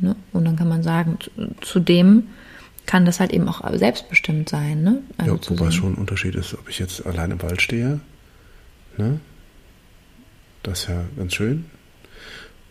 [0.00, 0.16] Ne?
[0.32, 1.18] Und dann kann man sagen,
[1.60, 2.24] zudem
[2.86, 4.82] kann das halt eben auch selbstbestimmt sein.
[4.82, 5.02] Ne?
[5.18, 8.00] Also ja, wobei schon ein Unterschied ist, ob ich jetzt allein im Wald stehe.
[8.96, 9.20] Ne?
[10.62, 11.66] Das ist ja ganz schön.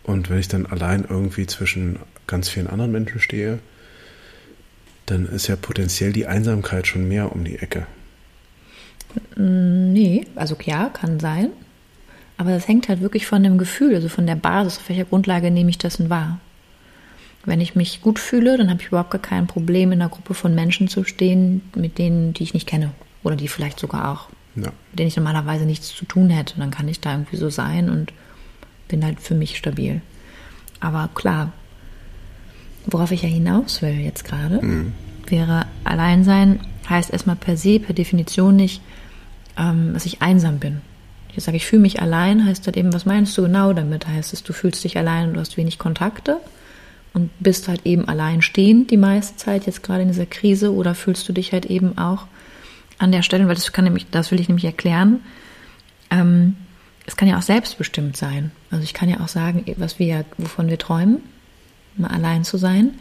[0.03, 3.59] Und wenn ich dann allein irgendwie zwischen ganz vielen anderen Menschen stehe,
[5.05, 7.87] dann ist ja potenziell die Einsamkeit schon mehr um die Ecke.
[9.35, 11.49] Nee, also ja, kann sein.
[12.37, 15.49] Aber das hängt halt wirklich von dem Gefühl, also von der Basis, auf welcher Grundlage
[15.49, 16.39] nehme ich das denn wahr.
[17.45, 20.33] Wenn ich mich gut fühle, dann habe ich überhaupt gar kein Problem, in einer Gruppe
[20.33, 22.91] von Menschen zu stehen, mit denen, die ich nicht kenne.
[23.23, 24.71] Oder die vielleicht sogar auch, ja.
[24.91, 26.55] mit denen ich normalerweise nichts zu tun hätte.
[26.57, 28.13] Dann kann ich da irgendwie so sein und
[28.87, 30.01] bin halt für mich stabil.
[30.79, 31.53] Aber klar,
[32.85, 34.93] worauf ich ja hinaus will jetzt gerade, mhm.
[35.27, 38.81] wäre Alleinsein heißt erstmal per se, per Definition nicht,
[39.57, 40.81] ähm, dass ich einsam bin.
[41.33, 44.07] Jetzt sage ich, fühle mich allein, heißt halt eben, was meinst du genau damit?
[44.07, 46.39] Heißt es, du fühlst dich allein und du hast wenig Kontakte?
[47.17, 50.93] und bist halt eben allein stehend die meiste Zeit, jetzt gerade in dieser Krise, oder
[50.93, 52.27] fühlst du dich halt eben auch
[52.97, 55.21] an der Stelle, weil das kann nämlich, das will ich nämlich erklären,
[56.09, 56.55] ähm,
[57.05, 58.51] es kann ja auch selbstbestimmt sein.
[58.69, 61.19] Also ich kann ja auch sagen, was wir, wovon wir träumen,
[61.95, 62.91] mal allein zu sein.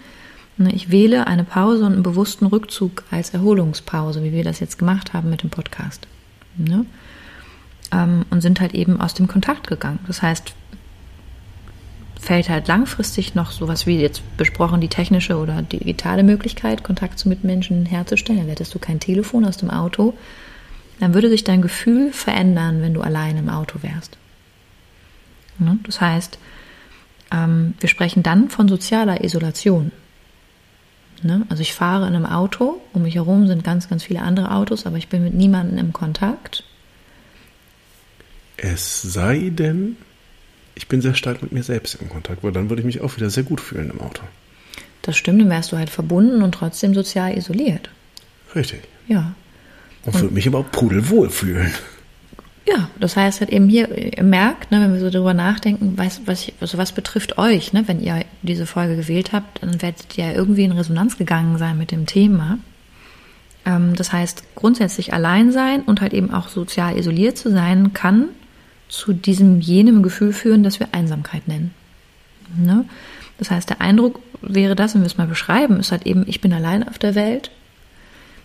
[0.59, 4.79] Ne, ich wähle eine Pause und einen bewussten Rückzug als Erholungspause, wie wir das jetzt
[4.79, 6.07] gemacht haben mit dem Podcast.
[6.57, 6.87] Ne?
[7.93, 9.99] Ähm, und sind halt eben aus dem Kontakt gegangen.
[10.07, 10.55] Das heißt,
[12.21, 17.29] fällt halt langfristig noch sowas wie jetzt besprochen die technische oder digitale Möglichkeit, Kontakt zu
[17.29, 18.41] Mitmenschen herzustellen.
[18.41, 20.15] Dann hättest du kein Telefon aus dem Auto.
[20.99, 24.17] Dann würde sich dein Gefühl verändern, wenn du allein im Auto wärst.
[25.59, 25.79] Ne?
[25.85, 26.39] Das heißt,
[27.33, 29.93] ähm, wir sprechen dann von sozialer Isolation.
[31.23, 31.47] Ne?
[31.49, 34.87] Also ich fahre in einem Auto, um mich herum sind ganz, ganz viele andere Autos,
[34.87, 36.65] aber ich bin mit niemandem im Kontakt.
[38.57, 39.97] Es sei denn,
[40.77, 43.17] ich bin sehr stark mit mir selbst im Kontakt, weil dann würde ich mich auch
[43.17, 44.23] wieder sehr gut fühlen im Auto.
[45.03, 47.91] Das stimmt, dann wärst du halt verbunden und trotzdem sozial isoliert.
[48.55, 48.83] Richtig.
[49.09, 49.35] Ja.
[50.05, 51.73] Und, und würde mich aber auch pudelwohl fühlen.
[52.69, 56.21] Ja, das heißt halt eben hier, ihr merkt, ne, wenn wir so drüber nachdenken, was,
[56.27, 60.27] was, also was betrifft euch, ne, wenn ihr diese Folge gewählt habt, dann werdet ihr
[60.27, 62.59] ja irgendwie in Resonanz gegangen sein mit dem Thema.
[63.65, 68.31] Ähm, das heißt, grundsätzlich allein sein und halt eben auch sozial isoliert zu sein, kann
[68.89, 71.75] zu diesem jenem Gefühl führen, das wir Einsamkeit nennen.
[72.57, 72.85] Ne?
[73.39, 76.41] Das heißt, der Eindruck wäre das, wenn wir es mal beschreiben, ist halt eben, ich
[76.41, 77.51] bin allein auf der Welt.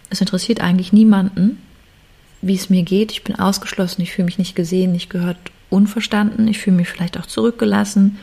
[0.09, 1.57] Es interessiert eigentlich niemanden,
[2.41, 3.11] wie es mir geht.
[3.11, 5.37] Ich bin ausgeschlossen, ich fühle mich nicht gesehen, nicht gehört,
[5.69, 6.47] unverstanden.
[6.47, 8.17] Ich fühle mich vielleicht auch zurückgelassen.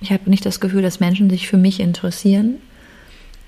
[0.00, 2.56] Ich habe nicht das Gefühl, dass Menschen sich für mich interessieren.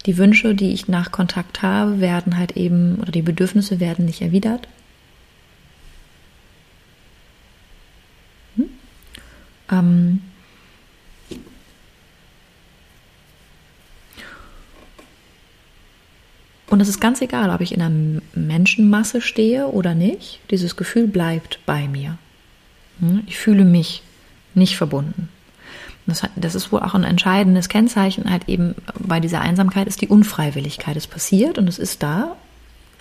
[0.06, 4.22] Die Wünsche, die ich nach Kontakt habe, werden halt eben, oder die Bedürfnisse werden nicht
[4.22, 4.68] erwidert.
[9.70, 10.20] Ähm,
[16.70, 20.38] Und es ist ganz egal, ob ich in einer Menschenmasse stehe oder nicht.
[20.52, 22.16] Dieses Gefühl bleibt bei mir.
[23.00, 23.24] Hm?
[23.26, 24.02] Ich fühle mich
[24.54, 25.28] nicht verbunden.
[26.06, 30.09] Das, das, ist wohl auch ein entscheidendes Kennzeichen halt eben bei dieser Einsamkeit ist die
[30.09, 30.96] Unfreiwilligkeit.
[30.96, 32.37] Es passiert und es ist da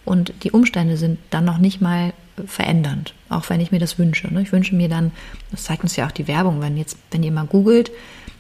[0.04, 2.14] und die Umstände sind dann noch nicht mal
[2.48, 4.34] verändernd, auch wenn ich mir das wünsche.
[4.34, 4.42] Ne?
[4.42, 5.12] Ich wünsche mir dann,
[5.52, 7.92] das zeigt uns ja auch die Werbung, wenn jetzt, wenn ihr mal googelt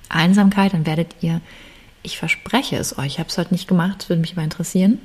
[0.10, 1.42] Einsamkeit, dann werdet ihr,
[2.02, 5.00] ich verspreche es euch, ich habe es heute nicht gemacht, würde mich aber interessieren,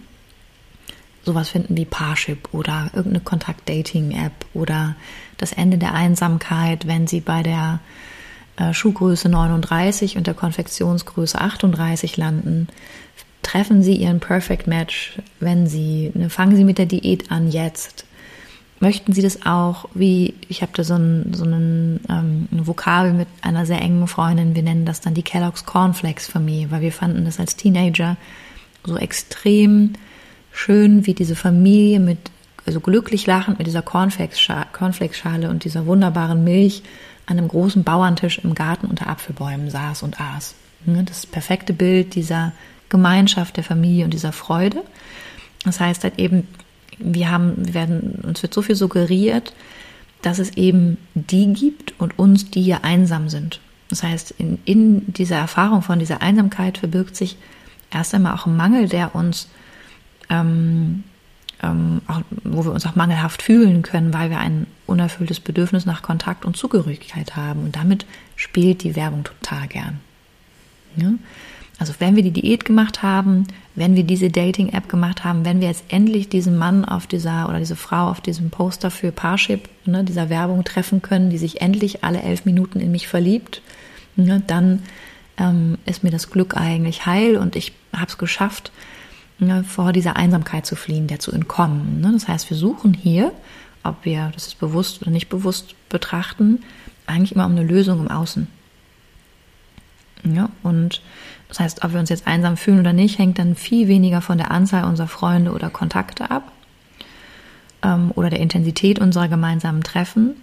[1.25, 4.97] sowas finden wie Parship oder irgendeine Kontakt-Dating-App oder
[5.37, 7.81] das Ende der Einsamkeit, wenn sie bei der
[8.57, 12.69] äh, Schuhgröße 39 und der Konfektionsgröße 38 landen.
[13.43, 18.07] Treffen Sie Ihren Perfect Match, wenn Sie, ne, fangen Sie mit der Diät an jetzt.
[18.85, 23.29] Möchten Sie das auch, wie, ich habe da so, ein, so einen, ähm, Vokabel mit
[23.40, 27.25] einer sehr engen Freundin, wir nennen das dann die Kellogg's Cornflakes Familie, weil wir fanden
[27.25, 28.18] das als Teenager
[28.85, 29.94] so extrem
[30.53, 32.18] schön, wie diese Familie mit,
[32.66, 36.83] also glücklich lachend mit dieser Cornflakes-Schale und dieser wunderbaren Milch
[37.25, 40.57] an einem großen Bauerntisch im Garten unter Apfelbäumen saß und aß.
[40.85, 42.53] Ne, das perfekte Bild dieser
[42.90, 44.83] Gemeinschaft der Familie und dieser Freude.
[45.64, 46.47] Das heißt halt eben,
[46.99, 49.53] wir haben, wir werden, uns wird so viel suggeriert,
[50.23, 53.61] dass es eben die gibt und uns, die hier einsam sind.
[53.91, 57.37] Das heißt, in, in dieser Erfahrung von dieser Einsamkeit verbirgt sich
[57.91, 59.49] erst einmal auch ein Mangel, der uns
[60.31, 61.05] ähm,
[61.63, 66.03] ähm, auch, wo wir uns auch mangelhaft fühlen können, weil wir ein unerfülltes Bedürfnis nach
[66.03, 67.65] Kontakt und Zugehörigkeit haben.
[67.65, 70.01] Und damit spielt die Werbung total gern.
[70.97, 71.13] Ja?
[71.79, 75.69] Also wenn wir die Diät gemacht haben, wenn wir diese Dating-App gemacht haben, wenn wir
[75.69, 80.05] jetzt endlich diesen Mann auf dieser oder diese Frau auf diesem Poster für Parship, ne,
[80.05, 83.61] dieser Werbung treffen können, die sich endlich alle elf Minuten in mich verliebt,
[84.15, 84.83] ne, dann
[85.37, 88.71] ähm, ist mir das Glück eigentlich heil und ich habe es geschafft,
[89.39, 92.01] ne, vor dieser Einsamkeit zu fliehen, der zu entkommen.
[92.01, 92.13] Ne?
[92.13, 93.33] Das heißt, wir suchen hier,
[93.83, 96.63] ob wir das ist bewusst oder nicht bewusst betrachten,
[97.07, 98.47] eigentlich immer um eine Lösung im Außen.
[100.25, 101.03] Ja, und
[101.55, 104.38] das heißt, ob wir uns jetzt einsam fühlen oder nicht, hängt dann viel weniger von
[104.38, 106.51] der Anzahl unserer Freunde oder Kontakte ab
[107.85, 110.35] ähm, oder der Intensität unserer gemeinsamen Treffen,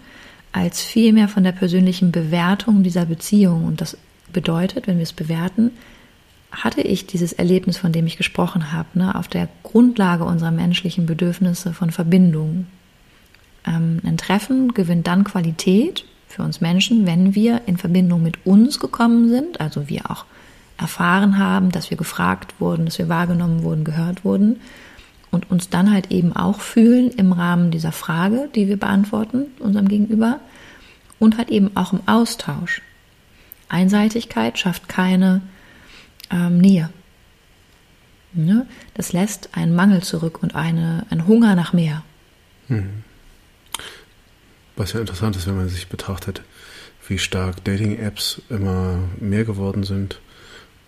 [0.53, 3.65] als vielmehr von der persönlichen Bewertung dieser Beziehung.
[3.65, 3.97] Und das
[4.31, 5.71] bedeutet, wenn wir es bewerten,
[6.49, 11.07] hatte ich dieses Erlebnis, von dem ich gesprochen habe, ne, auf der Grundlage unserer menschlichen
[11.07, 12.67] Bedürfnisse von Verbindung.
[13.67, 18.79] Ähm, ein Treffen gewinnt dann Qualität für uns Menschen, wenn wir in Verbindung mit uns
[18.79, 20.23] gekommen sind, also wir auch
[20.81, 24.59] erfahren haben, dass wir gefragt wurden, dass wir wahrgenommen wurden, gehört wurden
[25.29, 29.87] und uns dann halt eben auch fühlen im Rahmen dieser Frage, die wir beantworten unserem
[29.87, 30.39] Gegenüber
[31.19, 32.81] und halt eben auch im Austausch.
[33.69, 35.41] Einseitigkeit schafft keine
[36.29, 36.89] ähm, Nähe.
[38.33, 38.65] Ne?
[38.93, 42.03] Das lässt einen Mangel zurück und eine, einen Hunger nach mehr.
[42.67, 43.03] Mhm.
[44.75, 46.41] Was ja interessant ist, wenn man sich betrachtet,
[47.07, 50.19] wie stark Dating-Apps immer mehr geworden sind,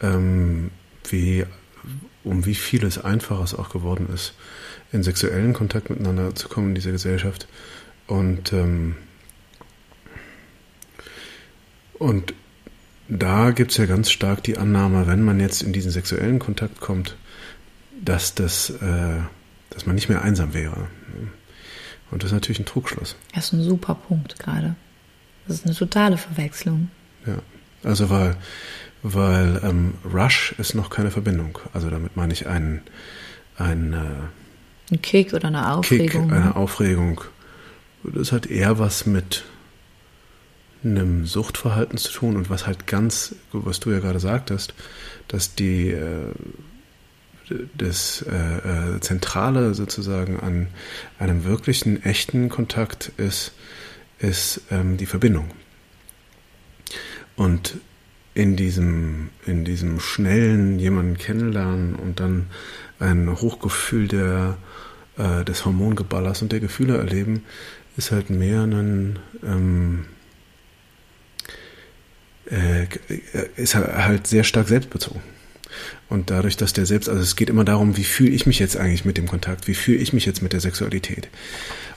[0.03, 0.69] ähm,
[1.09, 1.45] wie
[2.23, 4.33] um wie vieles einfacher es auch geworden ist,
[4.91, 7.47] in sexuellen Kontakt miteinander zu kommen in dieser Gesellschaft.
[8.07, 8.95] Und, ähm,
[11.99, 12.33] und
[13.09, 16.79] da gibt es ja ganz stark die Annahme, wenn man jetzt in diesen sexuellen Kontakt
[16.79, 17.17] kommt,
[18.01, 19.19] dass, das, äh,
[19.69, 20.87] dass man nicht mehr einsam wäre.
[22.11, 23.15] Und das ist natürlich ein Trugschluss.
[23.33, 24.75] Das ist ein super Punkt gerade.
[25.47, 26.89] Das ist eine totale Verwechslung.
[27.25, 27.39] Ja,
[27.83, 28.37] also weil,
[29.03, 31.59] weil ähm, Rush ist noch keine Verbindung.
[31.73, 32.81] Also damit meine ich einen,
[33.57, 33.97] einen äh,
[34.91, 36.29] ein Kick oder eine Aufregung.
[36.29, 37.21] Kick, eine Aufregung.
[38.03, 39.43] Das hat eher was mit
[40.83, 44.73] einem Suchtverhalten zu tun und was halt ganz, was du ja gerade sagtest,
[45.27, 46.31] dass die äh,
[47.77, 50.67] das äh, äh, Zentrale sozusagen an
[51.19, 53.53] einem wirklichen, echten Kontakt ist,
[54.19, 55.49] ist ähm, die Verbindung.
[57.35, 57.77] Und
[58.35, 62.47] in diesem, in diesem schnellen jemanden kennenlernen und dann
[62.99, 64.57] ein Hochgefühl der,
[65.17, 67.43] äh, des Hormongeballers und der Gefühle erleben,
[67.97, 70.05] ist halt mehr ein, ähm,
[72.49, 72.87] äh,
[73.55, 75.21] ist halt sehr stark selbstbezogen.
[76.09, 78.77] Und dadurch, dass der selbst, also es geht immer darum, wie fühle ich mich jetzt
[78.77, 81.29] eigentlich mit dem Kontakt, wie fühle ich mich jetzt mit der Sexualität.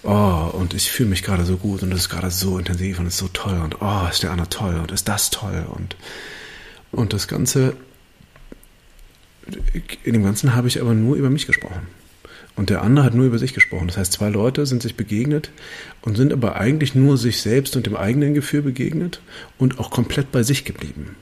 [0.03, 3.07] Oh, und ich fühle mich gerade so gut und es ist gerade so intensiv und
[3.07, 5.97] es ist so toll und oh, ist der andere toll und ist das toll und,
[6.93, 7.77] und das Ganze,
[10.05, 11.87] in dem Ganzen habe ich aber nur über mich gesprochen.
[12.57, 13.87] Und der andere hat nur über sich gesprochen.
[13.87, 15.51] Das heißt, zwei Leute sind sich begegnet
[16.01, 19.21] und sind aber eigentlich nur sich selbst und dem eigenen Gefühl begegnet
[19.59, 21.17] und auch komplett bei sich geblieben.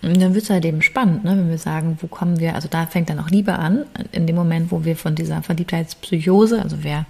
[0.00, 2.68] Und dann wird es halt eben spannend, ne, wenn wir sagen, wo kommen wir, also
[2.70, 6.78] da fängt dann auch Liebe an, in dem Moment, wo wir von dieser Verliebtheitspsychose, also
[6.82, 7.04] wer,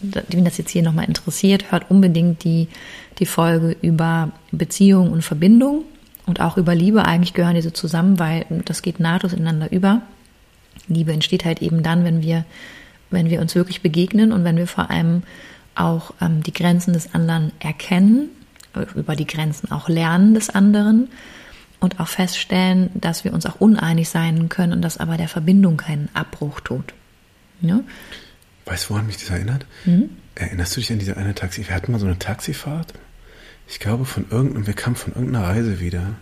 [0.00, 2.66] wen das jetzt hier nochmal interessiert, hört unbedingt die,
[3.20, 5.84] die Folge über Beziehung und Verbindung
[6.26, 7.04] und auch über Liebe.
[7.04, 10.02] Eigentlich gehören diese zusammen, weil das geht nahtlos ineinander über.
[10.88, 12.44] Liebe entsteht halt eben dann, wenn wir,
[13.10, 15.22] wenn wir uns wirklich begegnen und wenn wir vor allem
[15.76, 18.30] auch ähm, die Grenzen des anderen erkennen,
[18.94, 21.08] über die Grenzen auch lernen des anderen
[21.80, 25.78] und auch feststellen, dass wir uns auch uneinig sein können und dass aber der Verbindung
[25.78, 26.94] keinen Abbruch tut.
[27.62, 27.80] Ja?
[28.66, 29.66] Weißt du, woran mich das erinnert?
[29.84, 30.10] Mhm.
[30.34, 31.66] Erinnerst du dich an diese eine Taxi?
[31.66, 32.94] Wir hatten mal so eine Taxifahrt.
[33.68, 36.14] Ich glaube, von irgendeinem, wir kamen von irgendeiner Reise wieder.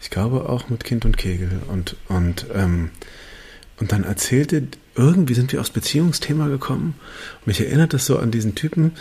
[0.00, 1.62] Ich glaube auch mit Kind und Kegel.
[1.68, 2.90] Und, und, ähm,
[3.78, 6.94] und dann erzählte, irgendwie sind wir aufs Beziehungsthema gekommen.
[7.40, 8.92] Und mich erinnert das so an diesen Typen.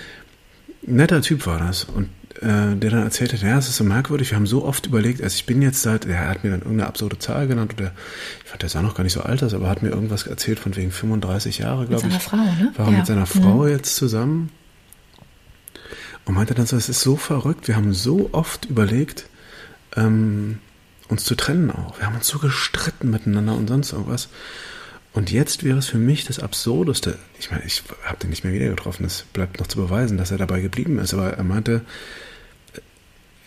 [0.84, 1.84] netter Typ war das.
[1.84, 2.10] Und
[2.41, 5.21] äh, der dann erzählt hat, ja, es ist so merkwürdig, wir haben so oft überlegt,
[5.21, 7.91] also ich bin jetzt seit, er hat mir dann irgendeine absurde Zahl genannt oder
[8.43, 10.60] ich fand, der sah noch gar nicht so alt aus, aber hat mir irgendwas erzählt
[10.60, 12.13] von wegen 35 Jahre, glaube ich.
[12.13, 12.74] Mit seiner Frau, ne?
[12.76, 12.98] War ja.
[12.98, 13.69] mit seiner Frau mhm.
[13.69, 14.52] jetzt zusammen
[16.26, 19.30] und meinte dann so, es ist so verrückt, wir haben so oft überlegt,
[19.95, 20.60] ähm,
[21.08, 22.00] uns zu trennen auch.
[22.00, 24.30] Wir haben uns so gestritten miteinander und sonst irgendwas.
[25.15, 27.17] Und jetzt wäre es für mich das Absurdeste.
[27.39, 29.06] Ich meine, ich habe den nicht mehr wieder getroffen.
[29.06, 31.13] Es bleibt noch zu beweisen, dass er dabei geblieben ist.
[31.13, 31.82] Aber er meinte,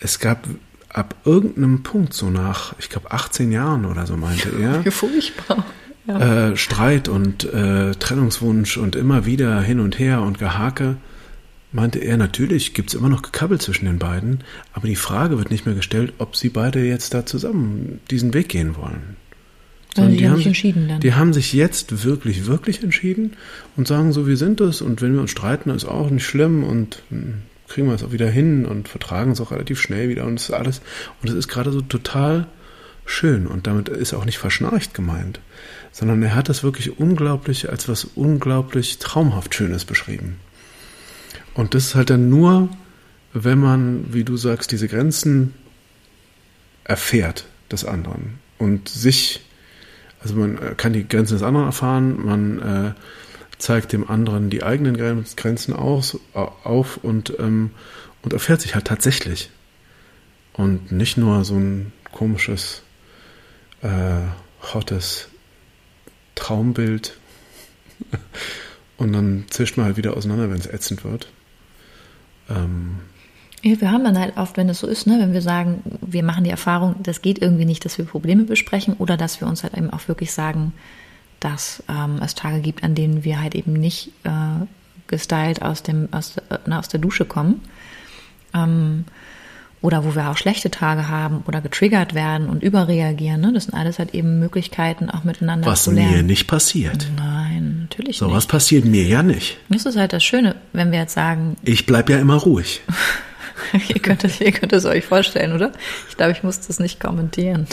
[0.01, 0.49] es gab
[0.89, 4.83] ab irgendeinem Punkt, so nach, ich glaube, 18 Jahren oder so, meinte er.
[4.91, 5.67] Furchtbar.
[6.07, 6.53] Ja.
[6.53, 10.97] Äh, Streit und äh, Trennungswunsch und immer wieder hin und her und Gehake,
[11.71, 15.51] meinte er, natürlich gibt es immer noch Gekabbel zwischen den beiden, aber die Frage wird
[15.51, 19.17] nicht mehr gestellt, ob sie beide jetzt da zusammen diesen Weg gehen wollen.
[19.97, 21.01] Also die, die, haben sich entschieden dann.
[21.01, 23.33] Die haben sich jetzt wirklich, wirklich entschieden
[23.77, 26.63] und sagen so, wir sind es und wenn wir uns streiten, ist auch nicht schlimm
[26.63, 30.25] und hm, kriegen wir es auch wieder hin und vertragen es auch relativ schnell wieder
[30.25, 30.81] und es ist alles.
[31.23, 32.47] Und es ist gerade so total
[33.07, 35.41] schön und damit ist auch nicht verschnarcht gemeint,
[35.93, 40.37] sondern er hat das wirklich unglaublich als was unglaublich traumhaft Schönes beschrieben.
[41.55, 42.69] Und das ist halt dann nur,
[43.33, 45.55] wenn man, wie du sagst, diese Grenzen
[46.85, 49.41] erfährt des anderen und sich,
[50.21, 52.93] also man kann die Grenzen des anderen erfahren, man äh,
[53.59, 54.97] zeigt dem anderen die eigenen
[55.37, 57.71] Grenzen aus, auf und, ähm,
[58.23, 59.51] und erfährt sich halt tatsächlich.
[60.53, 62.83] Und nicht nur so ein komisches,
[63.83, 64.23] äh,
[64.75, 65.29] hottes
[66.35, 67.17] Traumbild
[68.97, 71.29] und dann zischt man halt wieder auseinander, wenn es ätzend wird.
[72.49, 73.01] Ähm,
[73.63, 76.23] ja, wir haben dann halt oft, wenn es so ist, ne, wenn wir sagen, wir
[76.23, 79.63] machen die Erfahrung, das geht irgendwie nicht, dass wir Probleme besprechen oder dass wir uns
[79.63, 80.73] halt eben auch wirklich sagen,
[81.41, 84.65] dass ähm, es Tage gibt, an denen wir halt eben nicht äh,
[85.07, 87.61] gestylt aus, dem, aus, äh, aus der Dusche kommen.
[88.55, 89.05] Ähm,
[89.81, 93.41] oder wo wir auch schlechte Tage haben oder getriggert werden und überreagieren.
[93.41, 93.53] Ne?
[93.53, 96.11] Das sind alles halt eben Möglichkeiten, auch miteinander Was zu lernen.
[96.11, 97.09] Was mir nicht passiert.
[97.17, 98.35] Nein, natürlich so nicht.
[98.35, 99.59] was passiert mir ja nicht.
[99.69, 101.57] Das ist halt das Schöne, wenn wir jetzt sagen.
[101.63, 102.81] Ich bleib ja immer ruhig.
[103.89, 105.73] ihr, könnt es, ihr könnt es euch vorstellen, oder?
[106.09, 107.67] Ich glaube, ich muss das nicht kommentieren.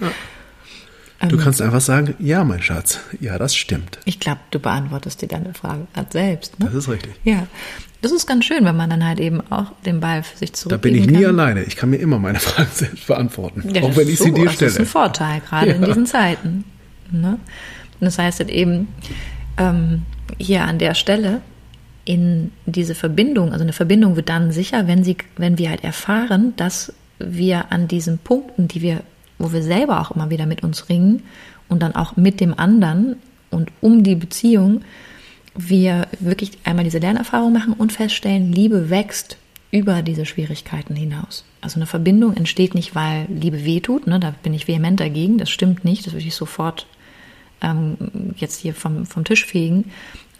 [0.00, 0.10] ja.
[1.28, 3.98] Du kannst einfach sagen, ja, mein Schatz, ja, das stimmt.
[4.04, 6.60] Ich glaube, du beantwortest dir deine Frage gerade selbst.
[6.60, 6.66] Ne?
[6.66, 7.12] Das ist richtig.
[7.24, 7.48] Ja,
[8.02, 10.58] das ist ganz schön, wenn man dann halt eben auch den Ball für sich Da
[10.58, 11.40] zurückgeben bin ich nie kann.
[11.40, 11.64] alleine.
[11.64, 14.44] Ich kann mir immer meine Fragen selbst beantworten, Ja, auch wenn ich sie so, dir
[14.44, 14.86] Das ist ein stelle.
[14.86, 15.88] Vorteil, gerade in Ja.
[15.88, 16.64] diesen Zeiten.
[17.10, 17.30] Ne?
[17.30, 18.86] Und das heißt halt eben,
[19.56, 20.02] ähm,
[20.38, 21.40] hier an der Stelle
[22.08, 26.54] in diese Verbindung, also eine Verbindung wird dann sicher, wenn sie, wenn wir halt erfahren,
[26.56, 29.02] dass wir an diesen Punkten, die wir,
[29.38, 31.24] wo wir selber auch immer wieder mit uns ringen
[31.68, 33.16] und dann auch mit dem anderen
[33.50, 34.80] und um die Beziehung,
[35.54, 39.36] wir wirklich einmal diese Lernerfahrung machen und feststellen, Liebe wächst
[39.70, 41.44] über diese Schwierigkeiten hinaus.
[41.60, 45.50] Also eine Verbindung entsteht nicht, weil Liebe wehtut, ne, da bin ich vehement dagegen, das
[45.50, 46.86] stimmt nicht, das würde ich sofort
[47.60, 47.98] ähm,
[48.38, 49.90] jetzt hier vom, vom Tisch fegen,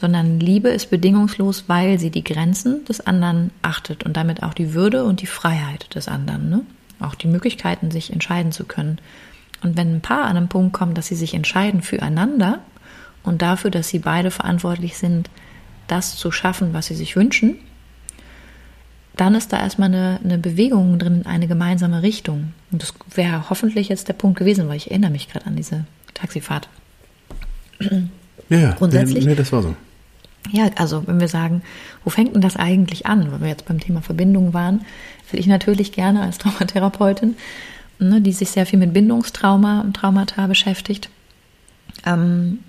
[0.01, 4.75] sondern Liebe ist bedingungslos, weil sie die Grenzen des anderen achtet und damit auch die
[4.75, 6.61] Würde und die Freiheit des anderen, ne?
[7.01, 8.99] auch die Möglichkeiten, sich entscheiden zu können.
[9.63, 12.61] Und wenn ein Paar an einem Punkt kommt, dass sie sich entscheiden füreinander
[13.25, 15.31] und dafür, dass sie beide verantwortlich sind,
[15.89, 17.57] das zu schaffen, was sie sich wünschen,
[19.17, 22.53] dann ist da erstmal eine, eine Bewegung drin, eine gemeinsame Richtung.
[22.71, 25.87] Und das wäre hoffentlich jetzt der Punkt gewesen, weil ich erinnere mich gerade an diese
[26.15, 26.69] Taxifahrt.
[28.49, 28.73] Ja.
[28.73, 29.75] Grundsätzlich- Nee, nee, das war so.
[30.51, 31.63] Ja, also wenn wir sagen,
[32.05, 34.85] wo fängt denn das eigentlich an, weil wir jetzt beim Thema Verbindung waren,
[35.31, 37.37] will ich natürlich gerne als Traumatherapeutin,
[37.99, 41.11] ne, die sich sehr viel mit Bindungstrauma und Traumata beschäftigt,
[42.07, 42.61] ähm,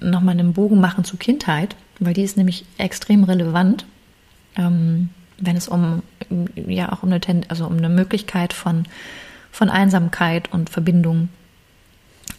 [0.00, 3.84] nochmal einen Bogen machen zu Kindheit, weil die ist nämlich extrem relevant,
[4.56, 6.02] ähm, wenn es um
[6.66, 8.84] ja auch um eine, also um eine Möglichkeit von,
[9.50, 11.28] von Einsamkeit und Verbindung.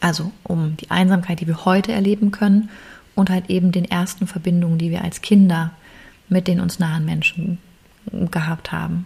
[0.01, 2.69] Also um die Einsamkeit, die wir heute erleben können
[3.15, 5.71] und halt eben den ersten Verbindungen, die wir als Kinder
[6.29, 7.57] mit den uns nahen Menschen
[8.31, 9.05] gehabt haben.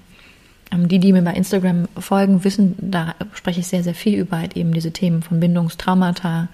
[0.72, 4.38] Ähm, Die, die mir bei Instagram folgen, wissen, da spreche ich sehr, sehr viel über
[4.38, 6.50] halt eben diese Themen von Bindungstraumata,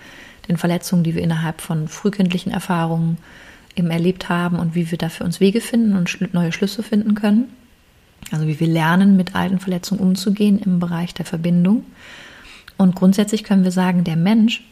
[0.47, 3.17] den Verletzungen, die wir innerhalb von frühkindlichen Erfahrungen
[3.75, 7.15] eben erlebt haben und wie wir da für uns Wege finden und neue Schlüsse finden
[7.15, 7.45] können.
[8.31, 11.85] Also wie wir lernen, mit alten Verletzungen umzugehen im Bereich der Verbindung.
[12.77, 14.63] Und grundsätzlich können wir sagen, der Mensch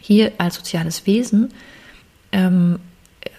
[0.00, 1.50] hier als soziales Wesen
[2.32, 2.78] ähm,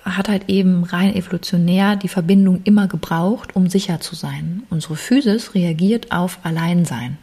[0.03, 4.63] hat halt eben rein evolutionär die Verbindung immer gebraucht, um sicher zu sein.
[4.69, 7.17] Unsere Physis reagiert auf Alleinsein.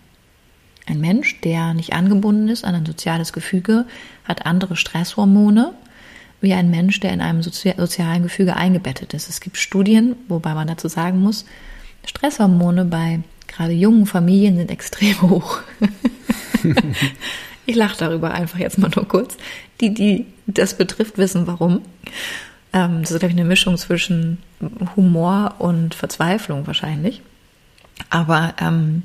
[0.87, 3.87] Ein Mensch, der nicht angebunden ist an ein soziales Gefüge,
[4.25, 5.73] hat andere Stresshormone
[6.41, 9.29] wie ein Mensch, der in einem sozi sozialen Gefüge eingebettet ist.
[9.29, 11.45] Es gibt Studien, wobei man dazu sagen muss,
[12.07, 15.59] Stresshormone bei gerade jungen Familien sind extrem hoch.
[17.67, 19.37] ich lache darüber einfach jetzt mal nur kurz.
[19.81, 21.83] Die, die das betrifft, wissen warum.
[22.73, 24.39] Ähm, das ist, glaube ich, eine Mischung zwischen
[24.97, 27.23] Humor und Verzweiflung wahrscheinlich.
[28.09, 29.03] Aber ähm,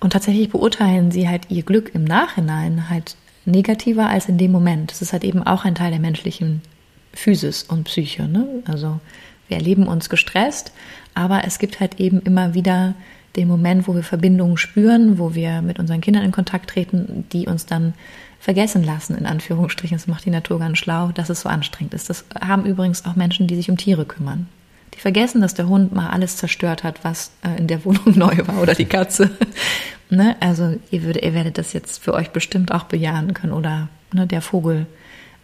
[0.00, 4.90] und tatsächlich beurteilen sie halt ihr Glück im Nachhinein halt negativer als in dem Moment.
[4.90, 6.62] Das ist halt eben auch ein Teil der menschlichen
[7.12, 8.28] Physis und Psyche.
[8.28, 8.62] Ne?
[8.66, 9.00] Also
[9.48, 10.72] wir erleben uns gestresst,
[11.14, 12.94] aber es gibt halt eben immer wieder
[13.36, 17.46] den Moment, wo wir Verbindungen spüren, wo wir mit unseren Kindern in Kontakt treten, die
[17.46, 17.94] uns dann
[18.40, 19.96] vergessen lassen, in Anführungsstrichen.
[19.96, 22.08] Das macht die Natur ganz schlau, dass es so anstrengend ist.
[22.10, 24.48] Das haben übrigens auch Menschen, die sich um Tiere kümmern.
[24.94, 28.36] Die vergessen, dass der Hund mal alles zerstört hat, was äh, in der Wohnung neu
[28.46, 29.30] war oder die Katze.
[30.10, 30.36] ne?
[30.40, 34.26] Also ihr, würdet, ihr werdet das jetzt für euch bestimmt auch bejahen können oder ne,
[34.26, 34.86] der Vogel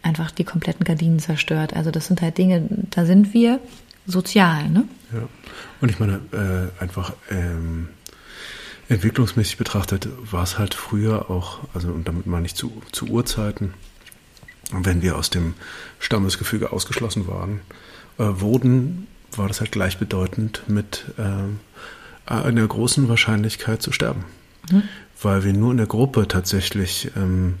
[0.01, 1.75] einfach die kompletten Gardinen zerstört.
[1.75, 3.59] Also das sind halt Dinge, da sind wir
[4.05, 4.69] sozial.
[4.69, 4.87] Ne?
[5.11, 5.27] Ja.
[5.81, 7.89] Und ich meine, äh, einfach ähm,
[8.89, 13.73] entwicklungsmäßig betrachtet war es halt früher auch, also und damit meine ich zu, zu Urzeiten,
[14.71, 15.53] wenn wir aus dem
[15.99, 17.61] Stammesgefüge ausgeschlossen waren,
[18.17, 24.25] äh, wurden, war das halt gleichbedeutend mit äh, einer großen Wahrscheinlichkeit zu sterben.
[24.71, 24.83] Mhm.
[25.21, 27.55] Weil wir nur in der Gruppe tatsächlich ähm,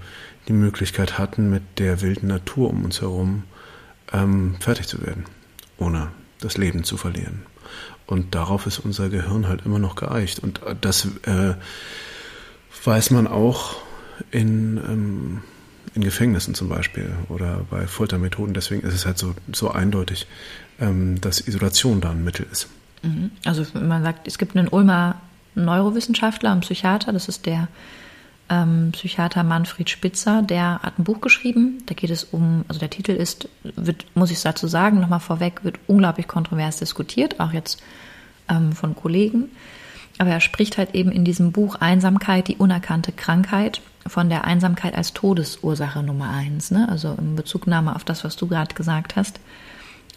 [0.47, 3.43] die Möglichkeit hatten, mit der wilden Natur um uns herum
[4.11, 5.25] ähm, fertig zu werden,
[5.77, 6.09] ohne
[6.43, 7.43] das Leben zu verlieren.
[8.05, 10.39] Und darauf ist unser Gehirn halt immer noch geeicht.
[10.39, 11.53] Und das äh,
[12.83, 13.75] weiß man auch
[14.31, 15.41] in, ähm,
[15.95, 18.53] in Gefängnissen zum Beispiel oder bei Foltermethoden.
[18.53, 20.27] Deswegen ist es halt so, so eindeutig,
[20.79, 22.67] ähm, dass Isolation da ein Mittel ist.
[23.45, 25.21] Also man sagt, es gibt einen Ulmer
[25.55, 27.67] Neurowissenschaftler und Psychiater, das ist der
[28.49, 31.83] ähm, Psychiater Manfred Spitzer, der hat ein Buch geschrieben.
[31.85, 35.63] Da geht es um, also der Titel ist, wird, muss ich dazu sagen, nochmal vorweg,
[35.63, 37.81] wird unglaublich kontrovers diskutiert, auch jetzt
[38.49, 39.49] ähm, von Kollegen.
[40.19, 44.95] Aber er spricht halt eben in diesem Buch Einsamkeit, die unerkannte Krankheit, von der Einsamkeit
[44.95, 46.71] als Todesursache Nummer eins.
[46.71, 46.87] Ne?
[46.89, 49.39] Also in Bezugnahme auf das, was du gerade gesagt hast,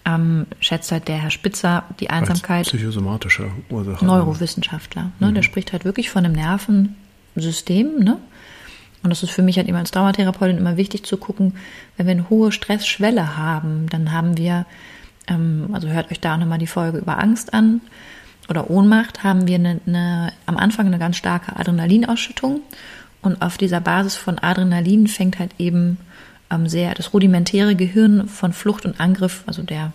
[0.05, 2.59] ähm, schätzt halt der Herr Spitzer die Einsamkeit.
[2.59, 4.05] Als psychosomatische Ursache.
[4.05, 5.13] Neurowissenschaftler.
[5.21, 5.29] Ne?
[5.29, 5.35] Mhm.
[5.35, 6.35] Der spricht halt wirklich von einem
[7.37, 8.19] Nervensystem, ne?
[9.03, 11.55] Und das ist für mich halt immer als Traumatherapeutin immer wichtig zu gucken,
[11.97, 14.67] wenn wir eine hohe Stressschwelle haben, dann haben wir,
[15.29, 17.83] ähm, also hört euch da nochmal die Folge über Angst an
[18.49, 22.63] oder Ohnmacht, haben wir eine, eine, am Anfang eine ganz starke Adrenalinausschüttung.
[23.23, 25.99] Und auf dieser Basis von Adrenalin fängt halt eben
[26.51, 29.93] ähm, sehr das rudimentäre Gehirn von Flucht und Angriff, also der,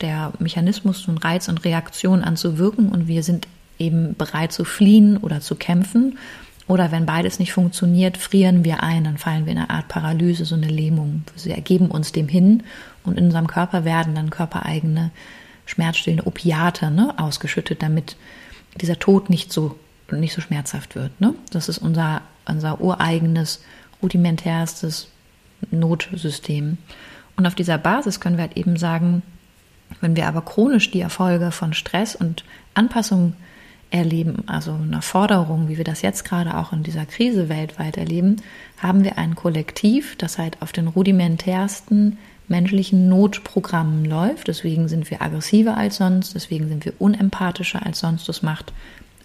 [0.00, 2.88] der Mechanismus von Reiz und Reaktion an zu wirken.
[2.88, 3.46] Und wir sind
[3.78, 6.18] eben bereit zu fliehen oder zu kämpfen
[6.68, 10.44] oder wenn beides nicht funktioniert, frieren wir ein, dann fallen wir in eine Art Paralyse,
[10.44, 11.24] so eine Lähmung.
[11.42, 12.62] Wir ergeben uns dem hin
[13.04, 15.10] und in unserem Körper werden dann körpereigene
[15.64, 18.16] schmerzstillende Opiate ne, ausgeschüttet, damit
[18.76, 19.78] dieser Tod nicht so,
[20.10, 21.18] nicht so schmerzhaft wird.
[21.20, 21.34] Ne?
[21.50, 23.62] Das ist unser, unser ureigenes,
[24.02, 25.08] rudimentärstes
[25.70, 26.76] Notsystem.
[27.36, 29.22] Und auf dieser Basis können wir halt eben sagen,
[30.02, 32.44] wenn wir aber chronisch die Erfolge von Stress und
[32.74, 33.32] Anpassung
[33.90, 38.36] erleben, also einer Forderung, wie wir das jetzt gerade auch in dieser Krise weltweit erleben,
[38.78, 42.18] haben wir ein Kollektiv, das halt auf den rudimentärsten
[42.48, 44.48] menschlichen Notprogrammen läuft.
[44.48, 48.28] Deswegen sind wir aggressiver als sonst, deswegen sind wir unempathischer als sonst.
[48.28, 48.72] Das macht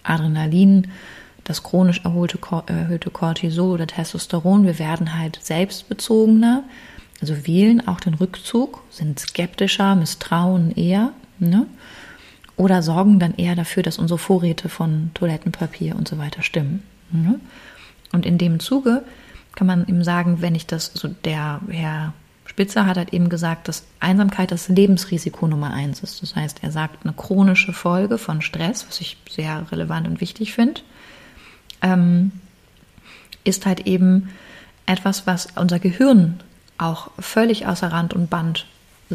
[0.02, 0.88] Adrenalin,
[1.44, 4.64] das chronisch erholte, erhöhte Cortisol oder Testosteron.
[4.64, 6.64] Wir werden halt selbstbezogener,
[7.20, 11.12] also wählen auch den Rückzug, sind skeptischer, misstrauen eher.
[11.38, 11.66] Ne?
[12.56, 16.82] Oder sorgen dann eher dafür, dass unsere Vorräte von Toilettenpapier und so weiter stimmen.
[18.12, 19.02] Und in dem Zuge
[19.54, 22.12] kann man eben sagen, wenn ich das, so der Herr
[22.46, 26.22] Spitzer hat halt eben gesagt, dass Einsamkeit das Lebensrisiko Nummer eins ist.
[26.22, 30.52] Das heißt, er sagt, eine chronische Folge von Stress, was ich sehr relevant und wichtig
[30.52, 30.82] finde,
[31.82, 32.32] ähm,
[33.42, 34.30] ist halt eben
[34.86, 36.40] etwas, was unser Gehirn
[36.78, 38.66] auch völlig außer Rand und Band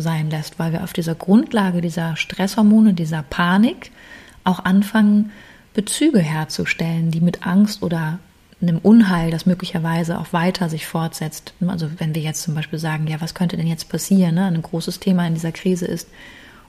[0.01, 3.91] sein lässt, weil wir auf dieser Grundlage dieser Stresshormone, dieser Panik
[4.43, 5.31] auch anfangen,
[5.73, 8.19] Bezüge herzustellen, die mit Angst oder
[8.61, 11.53] einem Unheil, das möglicherweise auch weiter sich fortsetzt.
[11.65, 14.35] Also wenn wir jetzt zum Beispiel sagen, ja, was könnte denn jetzt passieren?
[14.35, 14.45] Ne?
[14.45, 16.09] Ein großes Thema in dieser Krise ist,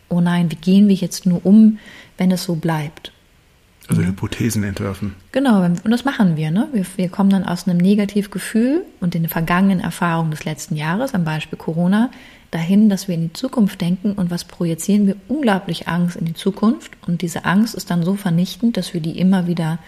[0.09, 1.79] oh nein, wie gehen wir jetzt nur um,
[2.19, 3.13] wenn es so bleibt?
[3.89, 5.17] Also Hypothesen entwerfen.
[5.33, 6.53] Genau, und das machen wir.
[6.53, 6.69] Ne?
[6.73, 11.25] Wir, wir kommen dann aus einem Negativgefühl und den vergangenen Erfahrungen des letzten Jahres, am
[11.25, 12.11] Beispiel Corona,
[12.51, 15.17] dahin, dass wir in die Zukunft denken und was projizieren wir?
[15.29, 16.93] Unglaublich Angst in die Zukunft.
[17.07, 19.79] Und diese Angst ist dann so vernichtend, dass wir die immer wieder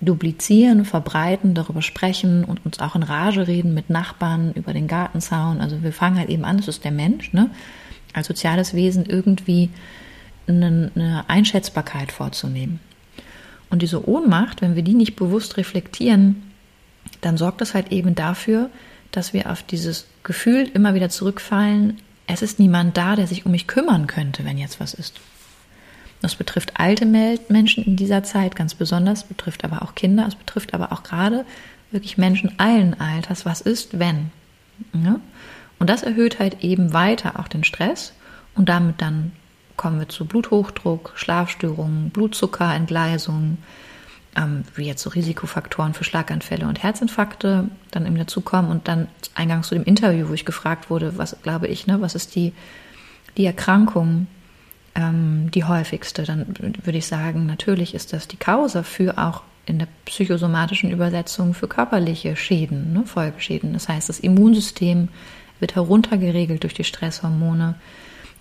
[0.00, 5.60] duplizieren, verbreiten, darüber sprechen und uns auch in Rage reden mit Nachbarn über den Gartenzaun.
[5.60, 7.50] Also wir fangen halt eben an, das ist der Mensch, ne?
[8.12, 9.70] als soziales Wesen irgendwie
[10.46, 12.80] eine, eine Einschätzbarkeit vorzunehmen.
[13.68, 16.42] Und diese Ohnmacht, wenn wir die nicht bewusst reflektieren,
[17.20, 18.70] dann sorgt das halt eben dafür,
[19.12, 21.98] dass wir auf dieses Gefühl immer wieder zurückfallen,
[22.32, 25.20] es ist niemand da, der sich um mich kümmern könnte, wenn jetzt was ist.
[26.22, 30.74] Das betrifft alte Menschen in dieser Zeit ganz besonders, betrifft aber auch Kinder, es betrifft
[30.74, 31.46] aber auch gerade
[31.90, 33.46] wirklich Menschen allen Alters.
[33.46, 34.30] Was ist, wenn?
[34.92, 35.18] Ja?
[35.78, 38.12] Und das erhöht halt eben weiter auch den Stress
[38.54, 39.32] und damit dann
[39.76, 43.56] kommen wir zu Bluthochdruck, Schlafstörungen, Blutzuckerentgleisung,
[44.36, 49.68] ähm, wie jetzt so Risikofaktoren für Schlaganfälle und Herzinfarkte dann eben dazukommen und dann eingangs
[49.68, 52.52] zu dem Interview, wo ich gefragt wurde, was glaube ich, ne, was ist die,
[53.36, 54.28] die Erkrankung,
[54.94, 59.78] ähm, die häufigste, dann würde ich sagen, natürlich ist das die Causa für auch in
[59.78, 63.72] der psychosomatischen Übersetzung für körperliche Schäden, ne, Folgeschäden.
[63.72, 65.08] Das heißt, das Immunsystem
[65.58, 67.74] wird heruntergeregelt durch die Stresshormone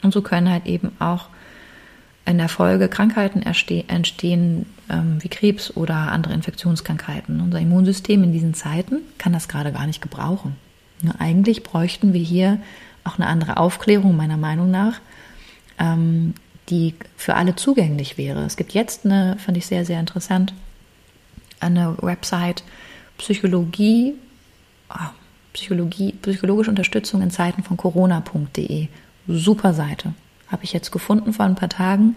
[0.01, 1.27] und so können halt eben auch
[2.29, 7.41] in der Folge Krankheiten entstehen, ähm, wie Krebs oder andere Infektionskrankheiten.
[7.41, 10.55] Unser Immunsystem in diesen Zeiten kann das gerade gar nicht gebrauchen.
[11.01, 12.59] Ja, eigentlich bräuchten wir hier
[13.03, 15.01] auch eine andere Aufklärung, meiner Meinung nach,
[15.79, 16.35] ähm,
[16.69, 18.45] die für alle zugänglich wäre.
[18.45, 20.53] Es gibt jetzt eine, fand ich sehr, sehr interessant,
[21.59, 22.63] eine Website
[23.17, 24.13] Psychologie,
[24.91, 25.09] oh,
[25.53, 28.87] Psychologie, psychologische Unterstützung in Zeiten von Corona.de.
[29.27, 30.13] Super Seite.
[30.51, 32.15] Habe ich jetzt gefunden vor ein paar Tagen.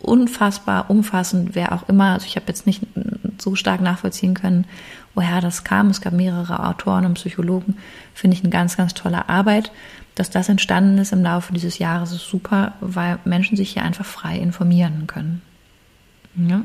[0.00, 2.12] Unfassbar umfassend, wer auch immer.
[2.12, 2.82] Also ich habe jetzt nicht
[3.38, 4.66] so stark nachvollziehen können,
[5.14, 5.90] woher das kam.
[5.90, 7.76] Es gab mehrere Autoren und Psychologen.
[8.14, 9.70] Finde ich eine ganz, ganz tolle Arbeit.
[10.14, 14.04] Dass das entstanden ist im Laufe dieses Jahres ist super, weil Menschen sich hier einfach
[14.04, 15.40] frei informieren können.
[16.36, 16.62] Ja?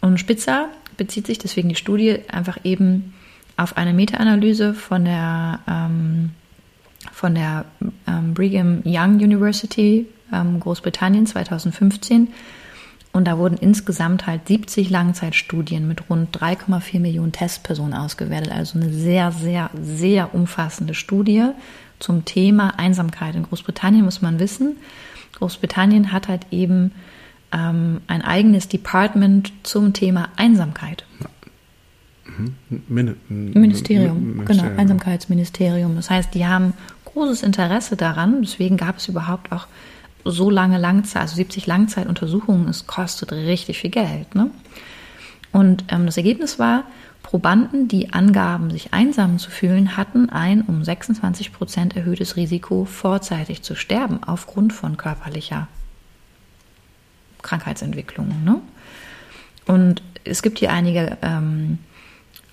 [0.00, 3.14] Und Spitzer bezieht sich deswegen die Studie einfach eben
[3.56, 6.30] auf eine Meta-Analyse von der ähm,
[7.12, 7.64] von der
[8.06, 12.28] ähm, Brigham Young University ähm, Großbritannien 2015.
[13.12, 18.52] Und da wurden insgesamt halt 70 Langzeitstudien mit rund 3,4 Millionen Testpersonen ausgewertet.
[18.52, 21.46] Also eine sehr, sehr, sehr umfassende Studie
[21.98, 23.34] zum Thema Einsamkeit.
[23.34, 24.76] In Großbritannien muss man wissen,
[25.36, 26.92] Großbritannien hat halt eben
[27.52, 31.06] ähm, ein eigenes Department zum Thema Einsamkeit.
[32.88, 35.96] Min Ministerium, genau, Einsamkeitsministerium.
[35.96, 36.74] Das heißt, die haben
[37.16, 38.42] großes Interesse daran.
[38.42, 39.66] Deswegen gab es überhaupt auch
[40.24, 42.68] so lange Langzeit, also 70 Langzeituntersuchungen.
[42.68, 44.34] Es kostet richtig viel Geld.
[44.34, 44.50] Ne?
[45.50, 46.84] Und ähm, das Ergebnis war,
[47.22, 53.62] Probanden, die angaben, sich einsam zu fühlen, hatten ein um 26 Prozent erhöhtes Risiko, vorzeitig
[53.62, 55.68] zu sterben aufgrund von körperlicher
[57.42, 58.28] Krankheitsentwicklung.
[58.44, 58.60] Ne?
[59.66, 61.78] Und es gibt hier einige ähm,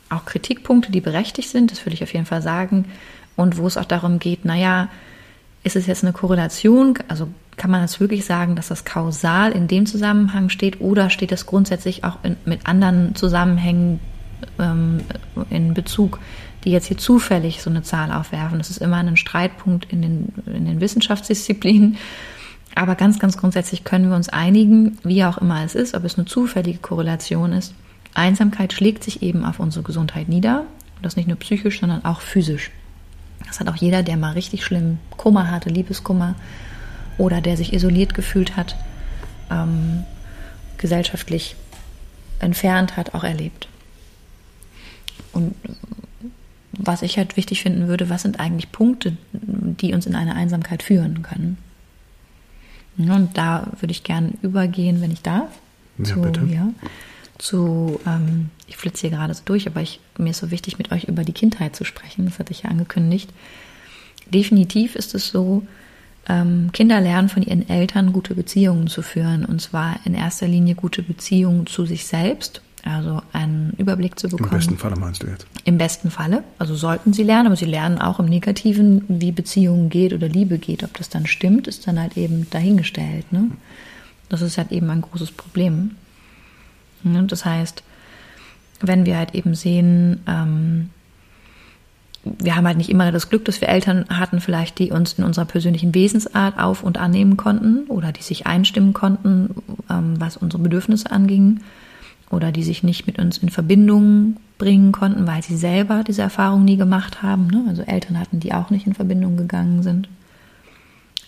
[0.09, 2.85] auch Kritikpunkte, die berechtigt sind, das will ich auf jeden Fall sagen.
[3.35, 4.89] Und wo es auch darum geht, naja,
[5.63, 6.97] ist es jetzt eine Korrelation?
[7.07, 7.27] Also
[7.57, 11.45] kann man das wirklich sagen, dass das kausal in dem Zusammenhang steht oder steht das
[11.45, 13.99] grundsätzlich auch in, mit anderen Zusammenhängen
[14.59, 15.01] ähm,
[15.49, 16.19] in Bezug,
[16.63, 18.57] die jetzt hier zufällig so eine Zahl aufwerfen?
[18.57, 21.97] Das ist immer ein Streitpunkt in den, in den Wissenschaftsdisziplinen.
[22.75, 26.17] Aber ganz, ganz grundsätzlich können wir uns einigen, wie auch immer es ist, ob es
[26.17, 27.75] eine zufällige Korrelation ist.
[28.15, 30.61] Einsamkeit schlägt sich eben auf unsere Gesundheit nieder.
[30.95, 32.71] Und das nicht nur psychisch, sondern auch physisch.
[33.53, 36.33] Das hat auch jeder, der mal richtig schlimm Kummer hatte, Liebeskummer
[37.19, 38.75] oder der sich isoliert gefühlt hat,
[39.51, 40.05] ähm,
[40.79, 41.55] gesellschaftlich
[42.39, 43.67] entfernt hat, auch erlebt.
[45.33, 45.53] Und
[46.71, 50.81] was ich halt wichtig finden würde, was sind eigentlich Punkte, die uns in eine Einsamkeit
[50.81, 51.59] führen können?
[52.97, 55.49] Und da würde ich gerne übergehen, wenn ich darf.
[55.99, 56.41] Ja, zu, bitte.
[56.51, 56.69] Ja,
[57.43, 60.91] zu, ähm, ich flitze hier gerade so durch, aber ich, mir ist so wichtig, mit
[60.91, 62.25] euch über die Kindheit zu sprechen.
[62.25, 63.29] Das hatte ich ja angekündigt.
[64.27, 65.63] Definitiv ist es so,
[66.29, 69.43] ähm, Kinder lernen von ihren Eltern gute Beziehungen zu führen.
[69.45, 74.51] Und zwar in erster Linie gute Beziehungen zu sich selbst also einen Überblick zu bekommen.
[74.51, 75.47] Im besten Falle meinst du jetzt?
[75.63, 76.43] Im besten Falle.
[76.59, 80.57] Also sollten sie lernen, aber sie lernen auch im Negativen, wie Beziehungen geht oder Liebe
[80.57, 80.83] geht.
[80.83, 83.31] Ob das dann stimmt, ist dann halt eben dahingestellt.
[83.31, 83.51] Ne?
[84.29, 85.95] Das ist halt eben ein großes Problem.
[87.03, 87.23] Ne?
[87.23, 87.83] Das heißt,
[88.81, 90.89] wenn wir halt eben sehen, ähm,
[92.23, 95.23] wir haben halt nicht immer das Glück, dass wir Eltern hatten, vielleicht die uns in
[95.23, 99.55] unserer persönlichen Wesensart auf und annehmen konnten oder die sich einstimmen konnten,
[99.89, 101.61] ähm, was unsere Bedürfnisse anging
[102.29, 106.63] oder die sich nicht mit uns in Verbindung bringen konnten, weil sie selber diese Erfahrung
[106.63, 107.47] nie gemacht haben.
[107.47, 107.65] Ne?
[107.67, 110.07] Also Eltern hatten, die auch nicht in Verbindung gegangen sind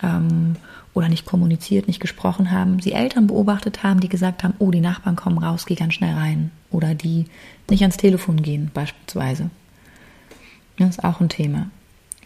[0.04, 0.56] ähm,
[0.96, 2.80] oder nicht kommuniziert, nicht gesprochen haben.
[2.80, 6.16] Sie Eltern beobachtet haben, die gesagt haben, oh, die Nachbarn kommen raus, geh ganz schnell
[6.16, 6.52] rein.
[6.72, 7.26] Oder die
[7.70, 9.50] nicht ans Telefon gehen beispielsweise.
[10.78, 11.70] Das ist auch ein Thema.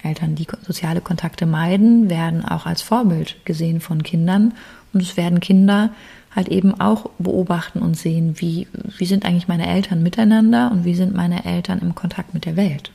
[0.04, 4.54] Eltern, die soziale Kontakte meiden, werden auch als Vorbild gesehen von Kindern.
[4.94, 5.90] Und es werden Kinder
[6.36, 8.68] halt eben auch beobachten und sehen, wie,
[8.98, 12.56] wie sind eigentlich meine Eltern miteinander und wie sind meine Eltern im Kontakt mit der
[12.56, 12.92] Welt.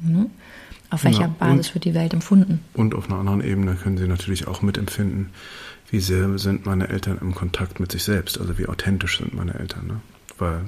[0.00, 0.30] Ne?
[0.90, 2.60] Auf welcher ja, Basis wird die Welt empfunden?
[2.74, 5.30] Und auf einer anderen Ebene können sie natürlich auch mitempfinden,
[5.90, 9.54] wie sehr sind meine Eltern im Kontakt mit sich selbst, also wie authentisch sind meine
[9.54, 9.86] Eltern.
[9.86, 10.00] Ne?
[10.38, 10.60] Weil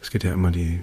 [0.00, 0.80] es geht ja immer die,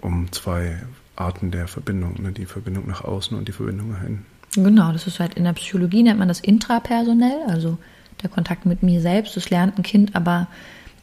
[0.00, 0.82] um zwei
[1.16, 2.32] Arten der Verbindung, ne?
[2.32, 4.26] die Verbindung nach außen und die Verbindung nach innen.
[4.54, 7.78] Genau, das ist halt in der Psychologie nennt man das intrapersonell, also
[8.22, 9.36] der Kontakt mit mir selbst.
[9.36, 10.48] Das lernt ein Kind aber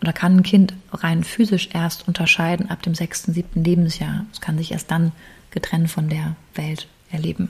[0.02, 4.26] oder kann ein Kind rein physisch erst unterscheiden ab dem sechsten, siebten Lebensjahr.
[4.32, 5.12] Es kann sich erst dann
[5.56, 7.50] getrennt von der Welt erleben.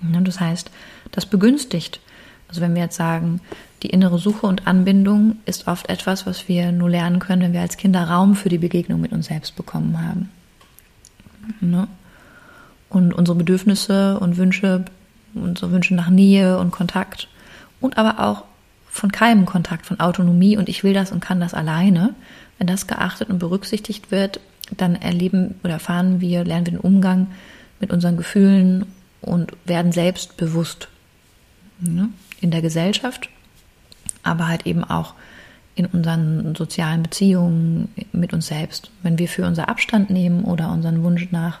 [0.00, 0.70] Das heißt,
[1.12, 2.00] das begünstigt.
[2.48, 3.40] Also wenn wir jetzt sagen,
[3.82, 7.60] die innere Suche und Anbindung ist oft etwas, was wir nur lernen können, wenn wir
[7.60, 10.30] als Kinder Raum für die Begegnung mit uns selbst bekommen haben.
[11.60, 11.86] Ne?
[12.88, 14.84] Und unsere Bedürfnisse und Wünsche,
[15.34, 17.28] unsere Wünsche nach Nähe und Kontakt
[17.80, 18.44] und aber auch
[18.88, 22.14] von keinem Kontakt, von Autonomie und ich will das und kann das alleine.
[22.58, 24.38] Wenn das geachtet und berücksichtigt wird,
[24.76, 27.28] dann erleben oder erfahren wir, lernen wir den Umgang
[27.80, 28.86] mit unseren Gefühlen
[29.20, 30.88] und werden selbstbewusst
[31.80, 32.08] ne,
[32.40, 33.28] in der Gesellschaft,
[34.22, 35.14] aber halt eben auch
[35.76, 38.90] in unseren sozialen Beziehungen mit uns selbst.
[39.02, 41.58] Wenn wir für unser Abstand nehmen oder unseren Wunsch nach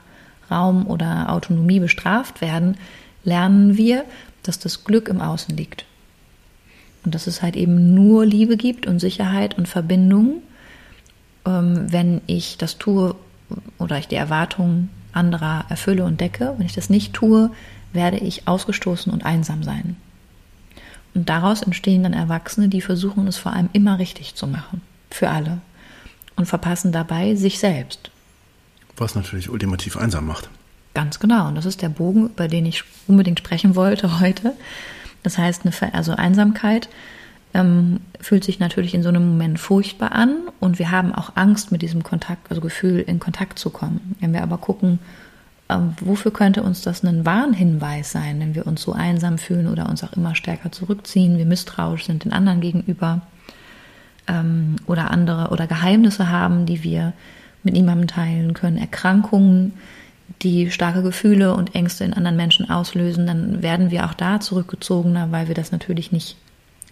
[0.50, 2.76] Raum oder Autonomie bestraft werden,
[3.24, 4.04] lernen wir,
[4.42, 5.84] dass das Glück im Außen liegt.
[7.04, 10.42] Und dass es halt eben nur Liebe gibt und Sicherheit und Verbindung,
[11.44, 13.14] wenn ich das tue
[13.78, 16.54] oder ich die Erwartungen anderer erfülle und decke.
[16.56, 17.50] Wenn ich das nicht tue,
[17.92, 19.96] werde ich ausgestoßen und einsam sein.
[21.14, 24.82] Und daraus entstehen dann Erwachsene, die versuchen es vor allem immer richtig zu machen.
[25.10, 25.58] Für alle.
[26.34, 28.10] Und verpassen dabei sich selbst.
[28.96, 30.48] Was natürlich ultimativ einsam macht.
[30.94, 31.48] Ganz genau.
[31.48, 34.54] Und das ist der Bogen, über den ich unbedingt sprechen wollte heute.
[35.22, 36.88] Das heißt, eine, also Einsamkeit
[37.54, 41.72] ähm, fühlt sich natürlich in so einem Moment furchtbar an und wir haben auch Angst,
[41.72, 44.16] mit diesem Kontakt, also Gefühl in Kontakt zu kommen.
[44.20, 44.98] Wenn wir aber gucken,
[45.68, 49.88] ähm, wofür könnte uns das ein Warnhinweis sein, wenn wir uns so einsam fühlen oder
[49.88, 53.22] uns auch immer stärker zurückziehen, wir misstrauisch sind den anderen gegenüber,
[54.26, 57.12] ähm, oder andere oder Geheimnisse haben, die wir
[57.62, 59.72] mit niemandem teilen können, Erkrankungen,
[60.42, 65.30] die starke Gefühle und Ängste in anderen Menschen auslösen, dann werden wir auch da zurückgezogener,
[65.30, 66.36] weil wir das natürlich nicht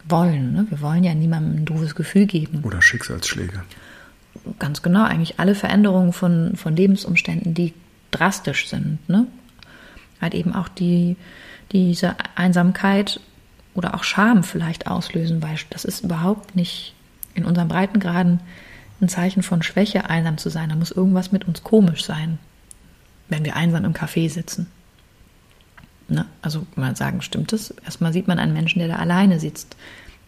[0.04, 0.52] wollen.
[0.52, 0.66] Ne?
[0.68, 2.62] Wir wollen ja niemandem ein doofes Gefühl geben.
[2.64, 3.62] Oder Schicksalsschläge.
[4.58, 7.74] Ganz genau, eigentlich alle Veränderungen von, von Lebensumständen, die
[8.10, 9.08] drastisch sind.
[9.08, 9.26] Ne?
[10.20, 11.16] Halt eben auch die,
[11.72, 13.20] diese Einsamkeit
[13.74, 16.94] oder auch Scham vielleicht auslösen, weil das ist überhaupt nicht
[17.34, 18.40] in unseren Breitengraden
[19.00, 20.68] ein Zeichen von Schwäche, einsam zu sein.
[20.68, 22.38] Da muss irgendwas mit uns komisch sein,
[23.28, 24.68] wenn wir einsam im Café sitzen.
[26.12, 26.26] Ne?
[26.42, 27.70] Also mal sagen, stimmt das?
[27.84, 29.76] Erstmal sieht man einen Menschen, der da alleine sitzt.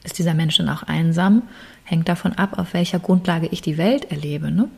[0.02, 1.42] Ist dieser Mensch dann auch einsam?
[1.84, 4.50] Hängt davon ab, auf welcher Grundlage ich die Welt erlebe.
[4.50, 4.68] Ne?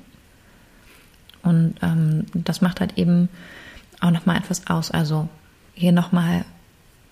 [1.42, 3.28] Und ähm, das macht halt eben
[4.00, 4.90] auch nochmal etwas aus.
[4.90, 5.28] Also
[5.74, 6.44] hier nochmal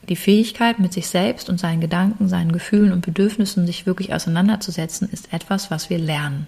[0.09, 5.09] die Fähigkeit, mit sich selbst und seinen Gedanken, seinen Gefühlen und Bedürfnissen sich wirklich auseinanderzusetzen,
[5.11, 6.47] ist etwas, was wir lernen.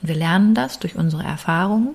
[0.00, 1.94] Und wir lernen das durch unsere Erfahrungen,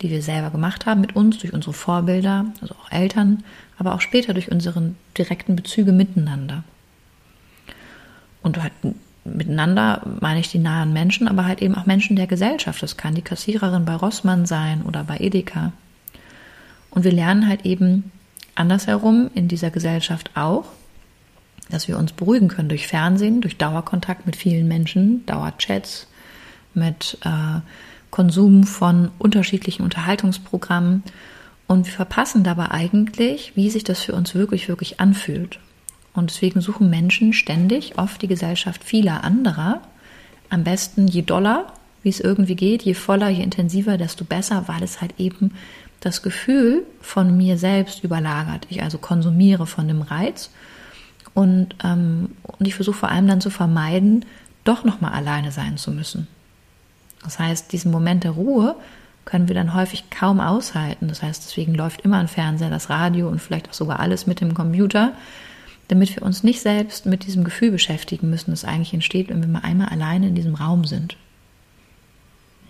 [0.00, 3.42] die wir selber gemacht haben mit uns, durch unsere Vorbilder, also auch Eltern,
[3.78, 6.64] aber auch später durch unsere direkten Bezüge miteinander.
[8.42, 8.72] Und halt
[9.24, 12.82] miteinander meine ich die nahen Menschen, aber halt eben auch Menschen der Gesellschaft.
[12.82, 15.72] Das kann die Kassiererin bei Rossmann sein oder bei Edeka.
[16.90, 18.10] Und wir lernen halt eben
[18.54, 20.64] andersherum in dieser Gesellschaft auch,
[21.70, 26.06] dass wir uns beruhigen können durch Fernsehen, durch Dauerkontakt mit vielen Menschen, Dauerchats,
[26.74, 27.60] mit äh,
[28.10, 31.02] Konsum von unterschiedlichen Unterhaltungsprogrammen.
[31.66, 35.58] Und wir verpassen dabei eigentlich, wie sich das für uns wirklich, wirklich anfühlt.
[36.14, 39.82] Und deswegen suchen Menschen ständig oft die Gesellschaft vieler anderer.
[40.50, 44.82] Am besten je doller, wie es irgendwie geht, je voller, je intensiver, desto besser, weil
[44.82, 45.52] es halt eben
[46.00, 48.66] das Gefühl von mir selbst überlagert.
[48.70, 50.50] Ich also konsumiere von dem Reiz
[51.34, 54.24] und, ähm, und ich versuche vor allem dann zu vermeiden,
[54.64, 56.28] doch nochmal alleine sein zu müssen.
[57.28, 58.74] Das heißt, diesen Moment der Ruhe
[59.26, 61.08] können wir dann häufig kaum aushalten.
[61.08, 64.40] Das heißt, deswegen läuft immer ein Fernseher, das Radio und vielleicht auch sogar alles mit
[64.40, 65.12] dem Computer,
[65.88, 69.48] damit wir uns nicht selbst mit diesem Gefühl beschäftigen müssen, das eigentlich entsteht, wenn wir
[69.48, 71.18] mal einmal alleine in diesem Raum sind.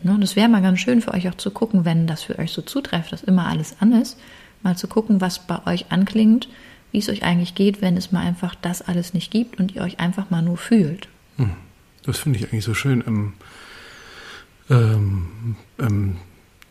[0.02, 2.36] Ne, und es wäre mal ganz schön für euch auch zu gucken, wenn das für
[2.36, 4.18] euch so zutrifft, dass immer alles an ist,
[4.64, 6.48] mal zu gucken, was bei euch anklingt,
[6.90, 9.82] wie es euch eigentlich geht, wenn es mal einfach das alles nicht gibt und ihr
[9.82, 11.06] euch einfach mal nur fühlt.
[11.36, 11.52] Hm.
[12.02, 13.34] Das finde ich eigentlich so schön.
[14.69, 16.16] Im, ähm, im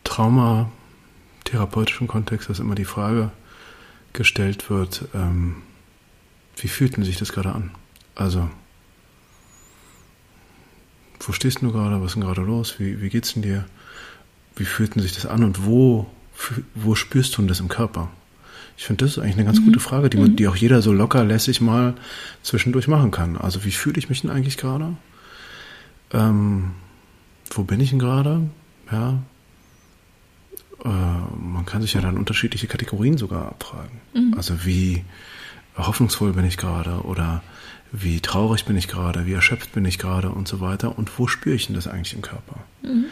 [0.04, 3.30] traumatherapeutischen Kontext, dass immer die Frage
[4.12, 5.56] gestellt wird, ähm,
[6.56, 7.70] wie fühlt denn sich das gerade an?
[8.14, 8.48] Also
[11.20, 13.64] wo stehst du gerade, was ist denn gerade los, wie, wie geht's denn dir,
[14.56, 16.06] wie fühlt denn sich das an und wo,
[16.74, 18.10] wo spürst du das im Körper?
[18.76, 19.66] Ich finde, das ist eigentlich eine ganz mhm.
[19.66, 20.36] gute Frage, die, man, mhm.
[20.36, 21.94] die auch jeder so locker lässig mal
[22.42, 23.36] zwischendurch machen kann.
[23.36, 24.96] Also wie fühle ich mich denn eigentlich gerade?
[26.12, 26.72] Ähm,
[27.50, 28.48] wo bin ich denn gerade?
[28.90, 29.18] Ja.
[30.84, 34.00] Äh, man kann sich ja dann unterschiedliche Kategorien sogar abfragen.
[34.14, 34.34] Mhm.
[34.36, 35.04] Also wie
[35.76, 37.42] hoffnungsvoll bin ich gerade oder
[37.92, 41.26] wie traurig bin ich gerade, wie erschöpft bin ich gerade und so weiter und wo
[41.26, 42.60] spüre ich denn das eigentlich im Körper?
[42.82, 43.06] Mhm.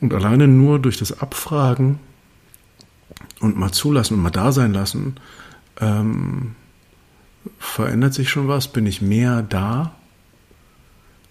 [0.00, 1.98] Und alleine nur durch das Abfragen
[3.40, 5.16] und mal zulassen und mal da sein lassen,
[5.80, 6.54] ähm,
[7.58, 9.94] verändert sich schon was, bin ich mehr da,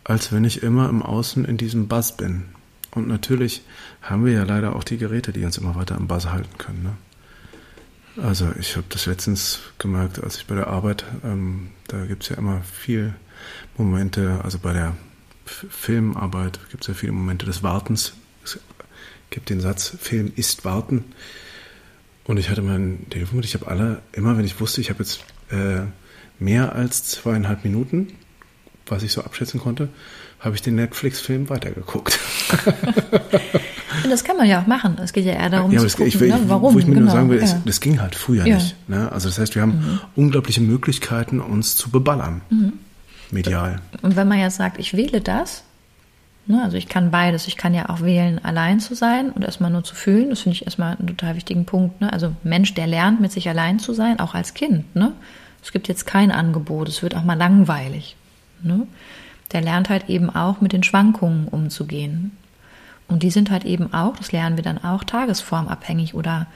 [0.04, 2.45] als wenn ich immer im Außen in diesem Buzz bin.
[2.91, 3.64] Und natürlich
[4.01, 6.84] haben wir ja leider auch die Geräte, die uns immer weiter im Buzz halten können.
[6.84, 6.93] Ne?
[8.24, 12.30] Also ich habe das letztens gemerkt, als ich bei der Arbeit, ähm, da gibt es
[12.30, 13.16] ja immer viel
[13.78, 14.95] Momente, also bei der
[15.45, 18.14] Filmarbeit gibt es ja viele Momente des Wartens.
[18.43, 18.60] Es
[19.30, 21.06] gibt den Satz, Film ist Warten.
[22.26, 25.26] Und ich hatte mein Telefon ich habe alle, immer wenn ich wusste, ich habe jetzt
[25.49, 25.82] äh,
[26.39, 28.14] mehr als zweieinhalb Minuten,
[28.88, 29.89] was ich so abschätzen konnte,
[30.39, 32.19] habe ich den Netflix-Film weitergeguckt.
[34.09, 34.97] das kann man ja auch machen.
[35.01, 36.39] Es geht ja eher darum ja, zu gucken, ich, ne?
[36.47, 36.73] warum.
[36.73, 37.61] Wo ich mir genau, nur sagen will, ja.
[37.65, 38.55] das ging halt früher ja.
[38.55, 38.75] nicht.
[38.89, 39.11] Ne?
[39.11, 39.99] Also das heißt, wir haben mhm.
[40.15, 42.41] unglaubliche Möglichkeiten, uns zu beballern.
[42.49, 42.73] Mhm.
[43.31, 43.79] Medial.
[44.01, 45.63] Und wenn man jetzt sagt, ich wähle das,
[46.45, 46.61] ne?
[46.63, 47.47] also ich kann beides.
[47.47, 50.29] Ich kann ja auch wählen, allein zu sein und erstmal nur zu fühlen.
[50.29, 52.01] Das finde ich erstmal einen total wichtigen Punkt.
[52.01, 52.11] Ne?
[52.11, 54.93] Also Mensch, der lernt, mit sich allein zu sein, auch als Kind.
[54.95, 55.13] Ne?
[55.61, 56.89] Es gibt jetzt kein Angebot.
[56.89, 58.17] Es wird auch mal langweilig.
[58.64, 58.88] Ne?
[59.51, 62.32] Der lernt halt eben auch mit den Schwankungen umzugehen.
[63.07, 66.47] Und die sind halt eben auch, das lernen wir dann auch, tagesformabhängig oder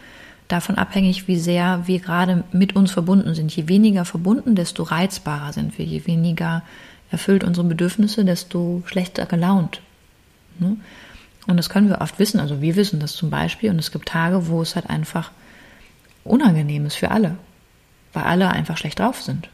[0.47, 3.55] davon abhängig, wie sehr wir gerade mit uns verbunden sind.
[3.55, 5.85] Je weniger verbunden, desto reizbarer sind wir.
[5.85, 6.63] Je weniger
[7.11, 9.81] erfüllt unsere Bedürfnisse, desto schlechter gelaunt.
[10.59, 10.77] Ne?
[11.47, 12.39] Und das können wir oft wissen.
[12.39, 13.69] Also wir wissen das zum Beispiel.
[13.69, 15.31] Und es gibt Tage, wo es halt einfach
[16.23, 17.37] unangenehm ist für alle,
[18.13, 19.49] weil alle einfach schlecht drauf sind.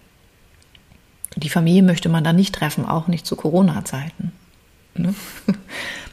[1.36, 4.32] Die Familie möchte man dann nicht treffen, auch nicht zu Corona-Zeiten.
[4.96, 5.14] Ne?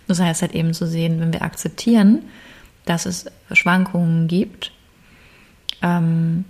[0.06, 2.22] Das heißt halt eben zu sehen, wenn wir akzeptieren,
[2.84, 4.72] dass es Schwankungen gibt
[5.82, 6.44] ähm,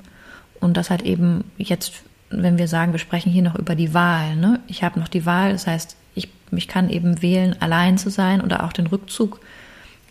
[0.60, 1.92] und das halt eben jetzt,
[2.30, 4.60] wenn wir sagen, wir sprechen hier noch über die Wahl, ne?
[4.66, 8.40] ich habe noch die Wahl, das heißt, ich, ich kann eben wählen, allein zu sein
[8.40, 9.40] oder auch den Rückzug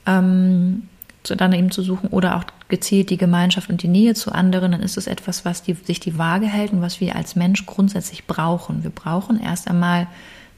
[0.05, 0.83] ähm,
[1.23, 4.81] dann eben zu suchen oder auch gezielt die Gemeinschaft und die Nähe zu anderen, dann
[4.81, 8.25] ist es etwas, was die, sich die Waage hält und was wir als Mensch grundsätzlich
[8.25, 8.83] brauchen.
[8.83, 10.07] Wir brauchen erst einmal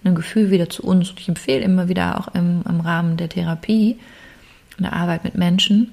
[0.03, 1.09] ein Gefühl wieder zu uns.
[1.09, 3.97] Und ich empfehle immer wieder auch im, im Rahmen der Therapie
[4.78, 5.91] und der Arbeit mit Menschen,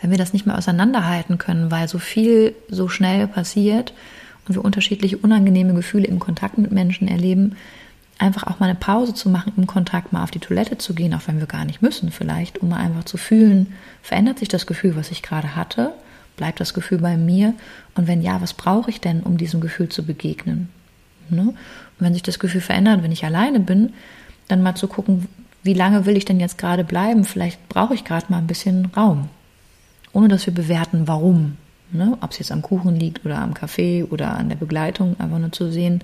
[0.00, 3.94] wenn wir das nicht mehr auseinanderhalten können, weil so viel so schnell passiert
[4.46, 7.56] und wir unterschiedliche unangenehme Gefühle im Kontakt mit Menschen erleben,
[8.18, 11.14] einfach auch mal eine Pause zu machen, im Kontakt mal auf die Toilette zu gehen,
[11.14, 14.66] auch wenn wir gar nicht müssen vielleicht, um mal einfach zu fühlen, verändert sich das
[14.66, 15.92] Gefühl, was ich gerade hatte,
[16.36, 17.54] bleibt das Gefühl bei mir
[17.94, 20.68] und wenn ja, was brauche ich denn, um diesem Gefühl zu begegnen?
[21.28, 21.42] Ne?
[21.42, 21.56] Und
[21.98, 23.92] wenn sich das Gefühl verändert, wenn ich alleine bin,
[24.48, 25.26] dann mal zu gucken,
[25.62, 27.24] wie lange will ich denn jetzt gerade bleiben?
[27.24, 29.28] Vielleicht brauche ich gerade mal ein bisschen Raum,
[30.12, 31.56] ohne dass wir bewerten, warum.
[31.90, 32.16] Ne?
[32.20, 35.52] Ob es jetzt am Kuchen liegt oder am Kaffee oder an der Begleitung, einfach nur
[35.52, 36.02] zu sehen,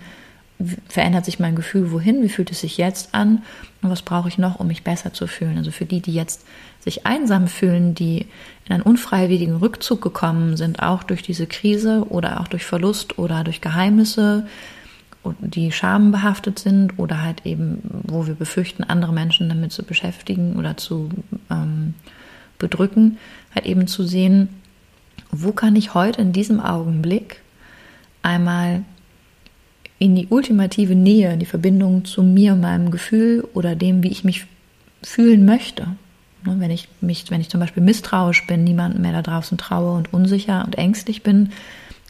[0.89, 3.43] verändert sich mein Gefühl wohin, wie fühlt es sich jetzt an
[3.83, 5.59] und was brauche ich noch, um mich besser zu fühlen.
[5.59, 6.45] Also für die, die jetzt
[6.81, 8.27] sich einsam fühlen, die
[8.67, 13.45] in einen unfreiwilligen Rückzug gekommen sind, auch durch diese Krise oder auch durch Verlust oder
[13.45, 14.47] durch Geheimnisse,
[15.41, 20.77] die schambehaftet sind oder halt eben, wo wir befürchten, andere Menschen damit zu beschäftigen oder
[20.77, 21.11] zu
[21.51, 21.95] ähm,
[22.59, 23.19] bedrücken,
[23.55, 24.49] halt eben zu sehen,
[25.31, 27.41] wo kann ich heute in diesem Augenblick
[28.23, 28.85] einmal
[30.03, 34.47] in die ultimative Nähe, die Verbindung zu mir, meinem Gefühl oder dem, wie ich mich
[35.01, 35.87] fühlen möchte.
[36.45, 39.93] Ne, wenn ich mich, wenn ich zum Beispiel misstrauisch bin, niemandem mehr da draußen traue
[39.93, 41.53] und unsicher und ängstlich bin,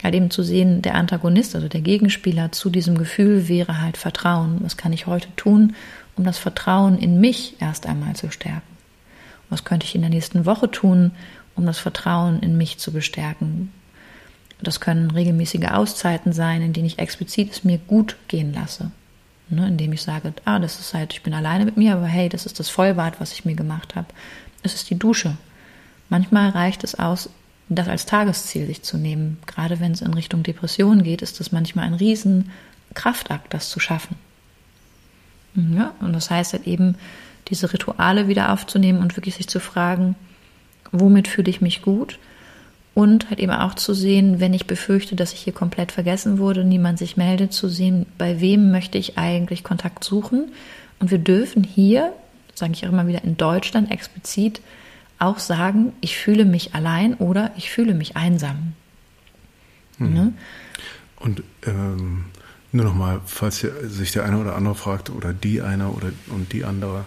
[0.03, 4.57] halt eben zu sehen, der Antagonist, also der Gegenspieler zu diesem Gefühl wäre halt Vertrauen.
[4.61, 5.75] Was kann ich heute tun,
[6.15, 8.61] um das Vertrauen in mich erst einmal zu stärken?
[9.51, 11.11] Was könnte ich in der nächsten Woche tun,
[11.55, 13.71] um das Vertrauen in mich zu bestärken?
[14.61, 18.91] Das können regelmäßige Auszeiten sein, in denen ich explizit es mir gut gehen lasse.
[19.49, 22.29] Ne, indem ich sage, ah, das ist halt, ich bin alleine mit mir, aber hey,
[22.29, 24.07] das ist das Vollbad, was ich mir gemacht habe.
[24.63, 25.37] Es ist die Dusche.
[26.09, 27.29] Manchmal reicht es aus,
[27.69, 29.37] das als Tagesziel sich zu nehmen.
[29.45, 32.51] Gerade wenn es in Richtung Depression geht, ist das manchmal ein riesen
[32.93, 34.15] Kraftakt, das zu schaffen.
[35.55, 36.95] Ja, und das heißt halt eben,
[37.49, 40.15] diese Rituale wieder aufzunehmen und wirklich sich zu fragen,
[40.91, 42.17] womit fühle ich mich gut?
[42.93, 46.63] Und halt eben auch zu sehen, wenn ich befürchte, dass ich hier komplett vergessen wurde,
[46.63, 50.51] niemand sich meldet, zu sehen, bei wem möchte ich eigentlich Kontakt suchen.
[50.99, 52.13] Und wir dürfen hier,
[52.53, 54.61] sage ich auch immer wieder in Deutschland explizit,
[55.17, 58.73] auch sagen, ich fühle mich allein oder ich fühle mich einsam.
[59.97, 60.13] Hm.
[60.13, 60.33] Ne?
[61.15, 62.25] Und ähm,
[62.71, 66.65] nur nochmal, falls sich der eine oder andere fragt, oder die eine oder und die
[66.65, 67.05] andere,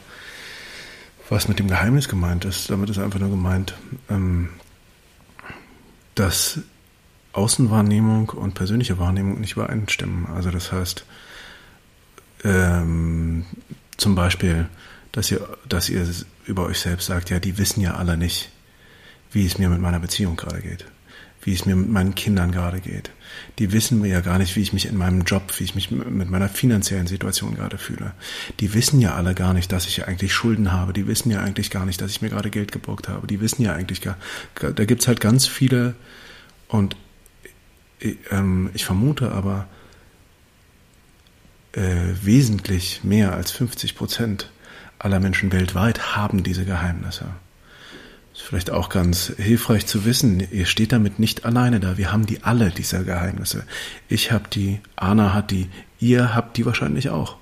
[1.28, 2.70] was mit dem Geheimnis gemeint ist.
[2.70, 3.74] Damit ist einfach nur gemeint,
[4.08, 4.48] ähm,
[6.16, 6.60] dass
[7.32, 10.26] Außenwahrnehmung und persönliche Wahrnehmung nicht übereinstimmen.
[10.26, 11.04] Also das heißt,
[12.44, 13.44] ähm,
[13.96, 14.68] zum Beispiel,
[15.12, 16.06] dass ihr, dass ihr
[16.46, 18.50] über euch selbst sagt, ja, die wissen ja alle nicht,
[19.32, 20.86] wie es mir mit meiner Beziehung gerade geht,
[21.42, 23.10] wie es mir mit meinen Kindern gerade geht.
[23.58, 25.90] Die wissen mir ja gar nicht, wie ich mich in meinem Job, wie ich mich
[25.90, 28.12] mit meiner finanziellen Situation gerade fühle.
[28.60, 30.92] Die wissen ja alle gar nicht, dass ich eigentlich Schulden habe.
[30.92, 33.26] Die wissen ja eigentlich gar nicht, dass ich mir gerade Geld geborgt habe.
[33.26, 34.16] Die wissen ja eigentlich gar,
[34.54, 35.94] da gibt's halt ganz viele
[36.68, 36.96] und
[38.30, 39.66] ähm, ich vermute aber
[41.72, 44.50] äh, wesentlich mehr als 50 Prozent
[44.98, 47.26] aller Menschen weltweit haben diese Geheimnisse.
[48.36, 51.96] Ist vielleicht auch ganz hilfreich zu wissen, ihr steht damit nicht alleine da.
[51.96, 53.64] Wir haben die alle, diese Geheimnisse.
[54.10, 55.70] Ich habe die, Anna hat die,
[56.00, 57.38] ihr habt die wahrscheinlich auch.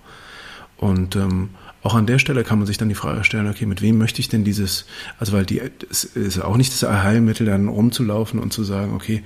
[0.77, 1.51] Und ähm,
[1.83, 4.21] auch an der Stelle kann man sich dann die Frage stellen, okay, mit wem möchte
[4.21, 4.87] ich denn dieses,
[5.19, 9.25] also weil die, es ist auch nicht das Heilmittel, dann rumzulaufen und zu sagen, okay,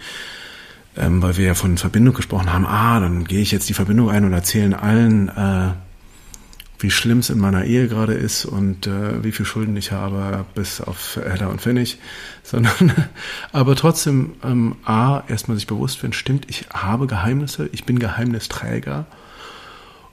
[0.96, 4.08] ähm, weil wir ja von Verbindung gesprochen haben, ah, dann gehe ich jetzt die Verbindung
[4.08, 5.72] ein und erzähle allen, äh,
[6.78, 10.44] wie schlimm es in meiner Ehe gerade ist und äh, wie viel Schulden ich habe,
[10.54, 11.98] bis auf Heller und Pfennig,
[12.42, 12.92] sondern
[13.52, 19.06] aber trotzdem ähm, A, erstmal sich bewusst werden, stimmt, ich habe Geheimnisse, ich bin Geheimnisträger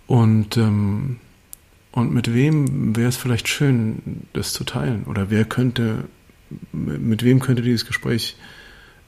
[0.08, 1.18] und ähm,
[1.96, 5.06] und mit wem wäre es vielleicht schön, das zu teilen?
[5.06, 6.04] Oder wer könnte,
[6.74, 8.36] mit wem könnte dieses Gespräch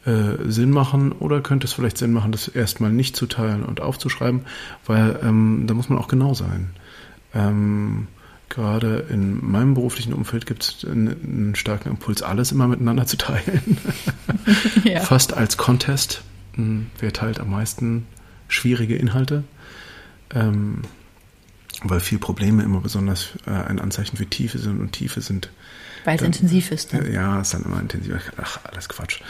[0.05, 1.11] äh, Sinn machen?
[1.11, 4.45] Oder könnte es vielleicht Sinn machen, das erstmal nicht zu teilen und aufzuschreiben?
[4.85, 6.69] Weil ähm, da muss man auch genau sein.
[7.38, 8.07] Ähm,
[8.49, 13.77] gerade in meinem beruflichen Umfeld gibt es einen, starken Impuls, alles immer miteinander zu teilen.
[14.83, 15.01] ja.
[15.01, 16.21] Fast als Contest.
[16.55, 18.07] Hm, wer teilt am meisten
[18.47, 19.43] schwierige Inhalte?
[20.33, 20.81] ähm,
[21.83, 25.49] weil viel Probleme immer besonders äh, ein Anzeichen für Tiefe sind und Tiefe sind.
[26.05, 26.93] Weil es intensiv ist.
[26.93, 27.11] Dann.
[27.11, 28.15] Ja, ist dann immer intensiv.
[28.41, 29.21] Ach, alles Quatsch.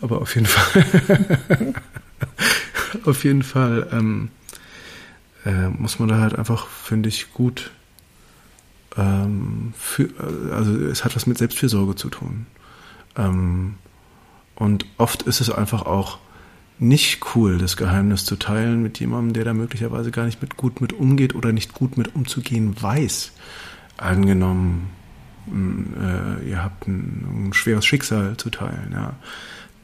[0.00, 1.74] Aber auf jeden Fall,
[3.04, 4.30] auf jeden Fall ähm,
[5.48, 7.70] äh, muss man da halt einfach, finde ich, gut
[8.96, 10.08] ähm, für,
[10.52, 12.46] also es hat was mit Selbstfürsorge zu tun.
[13.16, 13.76] Ähm,
[14.54, 16.18] und oft ist es einfach auch
[16.78, 20.80] nicht cool, das Geheimnis zu teilen mit jemandem, der da möglicherweise gar nicht mit gut
[20.80, 23.32] mit umgeht oder nicht gut mit umzugehen weiß.
[23.96, 24.90] Angenommen,
[25.48, 29.14] äh, ihr habt ein, ein, schweres Schicksal zu teilen, ja,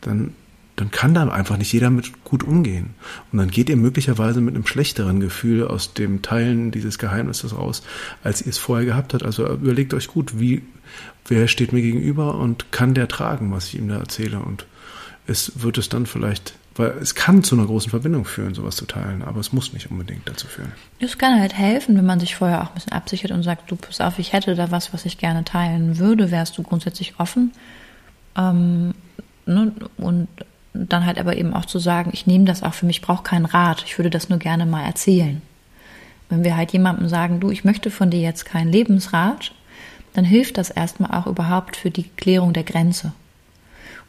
[0.03, 0.35] dann,
[0.77, 2.95] dann kann da einfach nicht jeder mit gut umgehen.
[3.31, 7.83] Und dann geht ihr möglicherweise mit einem schlechteren Gefühl aus dem Teilen dieses Geheimnisses raus,
[8.23, 9.25] als ihr es vorher gehabt habt.
[9.25, 10.63] Also überlegt euch gut, wie,
[11.27, 14.67] wer steht mir gegenüber und kann der tragen, was ich ihm da erzähle und
[15.27, 18.85] es wird es dann vielleicht weil es kann zu einer großen Verbindung führen, sowas zu
[18.87, 20.73] teilen, aber es muss nicht unbedingt dazu führen.
[20.99, 23.77] Es kann halt helfen, wenn man sich vorher auch ein bisschen absichert und sagt, du
[23.77, 27.53] pass auf, ich hätte da was, was ich gerne teilen würde, wärst du grundsätzlich offen.
[28.37, 28.95] Ähm,
[29.47, 29.73] ne?
[29.99, 30.29] Und
[30.75, 33.47] dann halt aber eben auch zu sagen, ich nehme das auch für mich, brauche keinen
[33.47, 35.41] Rat, ich würde das nur gerne mal erzählen.
[36.29, 39.53] Wenn wir halt jemandem sagen, du, ich möchte von dir jetzt keinen Lebensrat,
[40.15, 43.13] dann hilft das erstmal auch überhaupt für die Klärung der Grenze.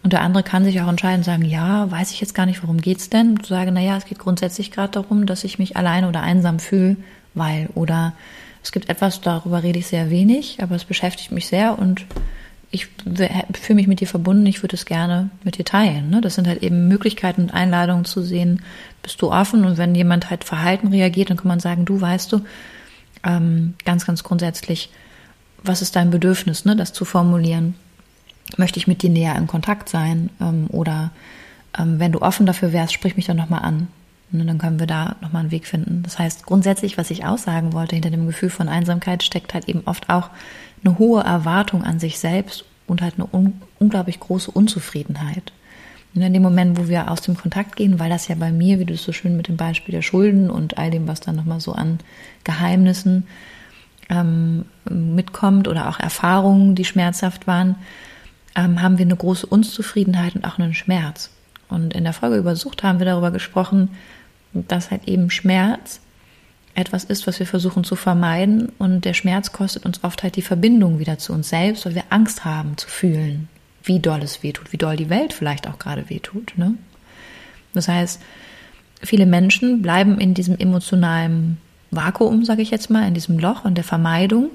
[0.04, 2.80] Und der andere kann sich auch entscheiden, sagen, ja, weiß ich jetzt gar nicht, worum
[2.80, 3.32] geht's denn?
[3.32, 6.98] Und sage, naja, es geht grundsätzlich gerade darum, dass ich mich allein oder einsam fühle,
[7.34, 8.14] weil oder
[8.64, 12.06] es gibt etwas, darüber rede ich sehr wenig, aber es beschäftigt mich sehr und
[12.72, 12.88] ich
[13.54, 16.10] fühle mich mit dir verbunden, ich würde es gerne mit dir teilen.
[16.10, 16.22] Ne?
[16.22, 18.62] Das sind halt eben Möglichkeiten und Einladungen zu sehen,
[19.02, 22.32] bist du offen und wenn jemand halt Verhalten reagiert, dann kann man sagen, du weißt
[22.32, 22.42] du,
[23.24, 24.90] ähm, ganz, ganz grundsätzlich,
[25.64, 27.76] was ist dein Bedürfnis, ne, das zu formulieren
[28.58, 31.12] möchte ich mit dir näher in Kontakt sein ähm, oder
[31.78, 33.88] ähm, wenn du offen dafür wärst, sprich mich dann nochmal an.
[34.32, 36.04] Und ne, dann können wir da nochmal einen Weg finden.
[36.04, 39.84] Das heißt, grundsätzlich, was ich aussagen wollte, hinter dem Gefühl von Einsamkeit steckt halt eben
[39.86, 40.30] oft auch
[40.84, 45.52] eine hohe Erwartung an sich selbst und halt eine un unglaublich große Unzufriedenheit.
[46.14, 48.80] Und in dem Moment, wo wir aus dem Kontakt gehen, weil das ja bei mir,
[48.80, 51.36] wie du es so schön mit dem Beispiel der Schulden und all dem, was dann
[51.36, 52.00] nochmal so an
[52.46, 53.28] Geheimnissen
[54.10, 57.76] ähm, mitkommt oder auch Erfahrungen, die schmerzhaft waren,
[58.56, 61.32] ähm, haben wir eine große Unzufriedenheit und auch einen Schmerz.
[61.70, 63.90] Und in der Folge über Sucht haben wir darüber gesprochen,
[64.54, 66.00] dass halt eben Schmerz
[66.76, 68.72] etwas ist, was wir versuchen zu vermeiden.
[68.78, 72.04] Und der Schmerz kostet uns oft halt die Verbindung wieder zu uns selbst, weil wir
[72.10, 73.48] Angst haben zu fühlen,
[73.84, 76.54] wie doll es wehtut, wie doll die Welt vielleicht auch gerade wehtut.
[76.58, 76.76] Ne?
[77.74, 78.22] Das heißt,
[79.02, 81.58] viele Menschen bleiben in diesem emotionalen
[81.92, 84.50] Vakuum, sage ich jetzt mal, in diesem Loch und der Vermeidung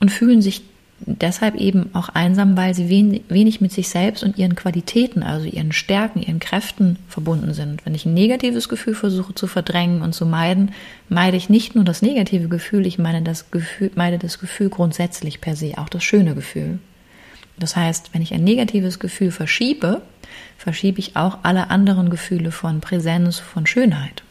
[0.00, 0.62] und fühlen sich
[1.06, 5.72] deshalb eben auch einsam, weil sie wenig mit sich selbst und ihren Qualitäten, also ihren
[5.72, 7.84] Stärken, ihren Kräften verbunden sind.
[7.84, 10.72] Wenn ich ein negatives Gefühl versuche zu verdrängen und zu meiden,
[11.08, 15.40] meide ich nicht nur das negative Gefühl, ich meine das Gefühl, meide das Gefühl grundsätzlich
[15.40, 16.78] per se, auch das schöne Gefühl.
[17.58, 20.02] Das heißt, wenn ich ein negatives Gefühl verschiebe,
[20.56, 24.22] verschiebe ich auch alle anderen Gefühle von Präsenz, von Schönheit.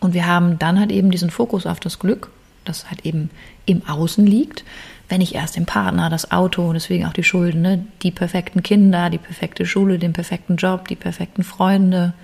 [0.00, 2.30] Und wir haben dann halt eben diesen Fokus auf das Glück,
[2.64, 3.30] das halt eben
[3.66, 4.64] im Außen liegt,
[5.08, 9.10] wenn ich erst den Partner, das Auto, deswegen auch die Schulden, ne, die perfekten Kinder,
[9.10, 12.14] die perfekte Schule, den perfekten Job, die perfekten Freunde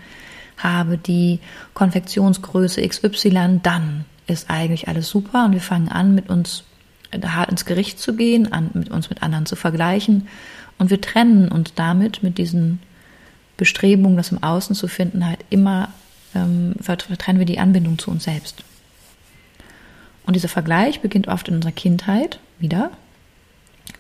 [0.57, 1.41] habe, die
[1.75, 6.65] Konfektionsgröße XY, dann ist eigentlich alles super und wir fangen an, mit uns
[7.25, 10.29] hart ins Gericht zu gehen, an, mit uns mit anderen zu vergleichen.
[10.79, 12.81] Und wir trennen uns damit mit diesen
[13.57, 15.89] Bestrebungen, das im Außen zu finden, halt immer
[16.35, 16.75] ähm,
[17.19, 18.63] trennen wir die Anbindung zu uns selbst.
[20.29, 22.91] Und dieser Vergleich beginnt oft in unserer Kindheit wieder.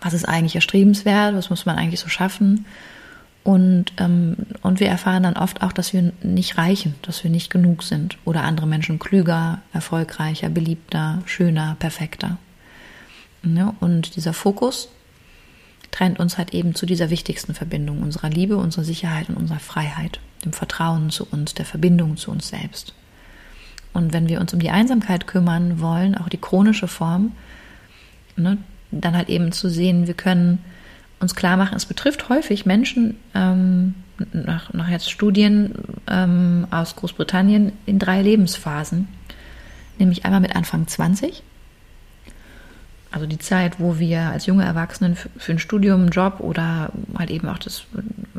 [0.02, 1.34] Was ist eigentlich erstrebenswert?
[1.34, 2.66] Was muss man eigentlich so schaffen?
[3.44, 7.48] Und, ähm, und wir erfahren dann oft auch, dass wir nicht reichen, dass wir nicht
[7.48, 12.36] genug sind oder andere Menschen klüger, erfolgreicher, beliebter, schöner, perfekter.
[13.42, 14.90] Ja, und dieser Fokus
[15.92, 20.20] trennt uns halt eben zu dieser wichtigsten Verbindung, unserer Liebe, unserer Sicherheit und unserer Freiheit,
[20.44, 22.92] dem Vertrauen zu uns, der Verbindung zu uns selbst.
[23.92, 27.32] Und wenn wir uns um die Einsamkeit kümmern wollen, auch die chronische Form,
[28.36, 28.58] ne,
[28.90, 30.58] dann halt eben zu sehen, wir können
[31.20, 33.94] uns klar machen, es betrifft häufig Menschen, ähm,
[34.32, 35.74] nach, nach jetzt Studien
[36.08, 39.08] ähm, aus Großbritannien, in drei Lebensphasen.
[39.98, 41.42] Nämlich einmal mit Anfang 20,
[43.10, 47.30] also die Zeit, wo wir als junge Erwachsenen für ein Studium, einen Job oder halt
[47.30, 47.84] eben auch das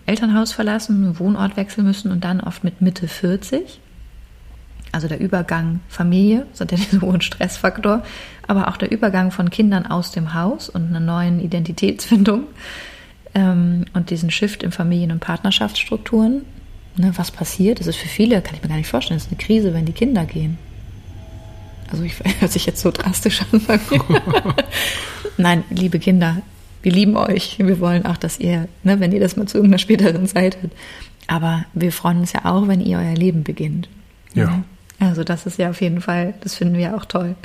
[0.06, 3.82] Elternhaus verlassen, einen Wohnort wechseln müssen und dann oft mit Mitte 40
[4.92, 8.04] also der Übergang Familie, das hat ja diesen hohen Stressfaktor,
[8.48, 12.46] aber auch der Übergang von Kindern aus dem Haus und einer neuen Identitätsfindung
[13.36, 16.46] ähm, und diesen Shift in Familien- und Partnerschaftsstrukturen.
[16.96, 17.80] Ne, was passiert?
[17.80, 19.86] Das ist für viele, kann ich mir gar nicht vorstellen, das ist eine Krise, wenn
[19.86, 20.58] die Kinder gehen.
[21.92, 24.04] Also ich hört sich jetzt so drastisch an bei mir.
[25.38, 26.42] Nein, liebe Kinder,
[26.82, 27.60] wir lieben euch.
[27.60, 30.76] Wir wollen auch, dass ihr, ne, wenn ihr das mal zu irgendeiner späteren Zeit habt.
[31.28, 33.88] Aber wir freuen uns ja auch, wenn ihr euer Leben beginnt.
[34.34, 34.46] Ja.
[34.48, 34.64] Ne?
[35.00, 37.36] Also das ist ja auf jeden Fall, das finden wir auch toll.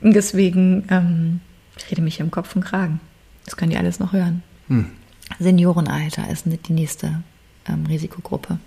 [0.00, 1.40] Deswegen, ähm,
[1.76, 3.00] ich rede mich im Kopf und Kragen.
[3.44, 4.42] Das könnt ihr alles noch hören.
[4.68, 4.90] Hm.
[5.38, 7.22] Seniorenalter ist die nächste
[7.68, 8.58] ähm, Risikogruppe.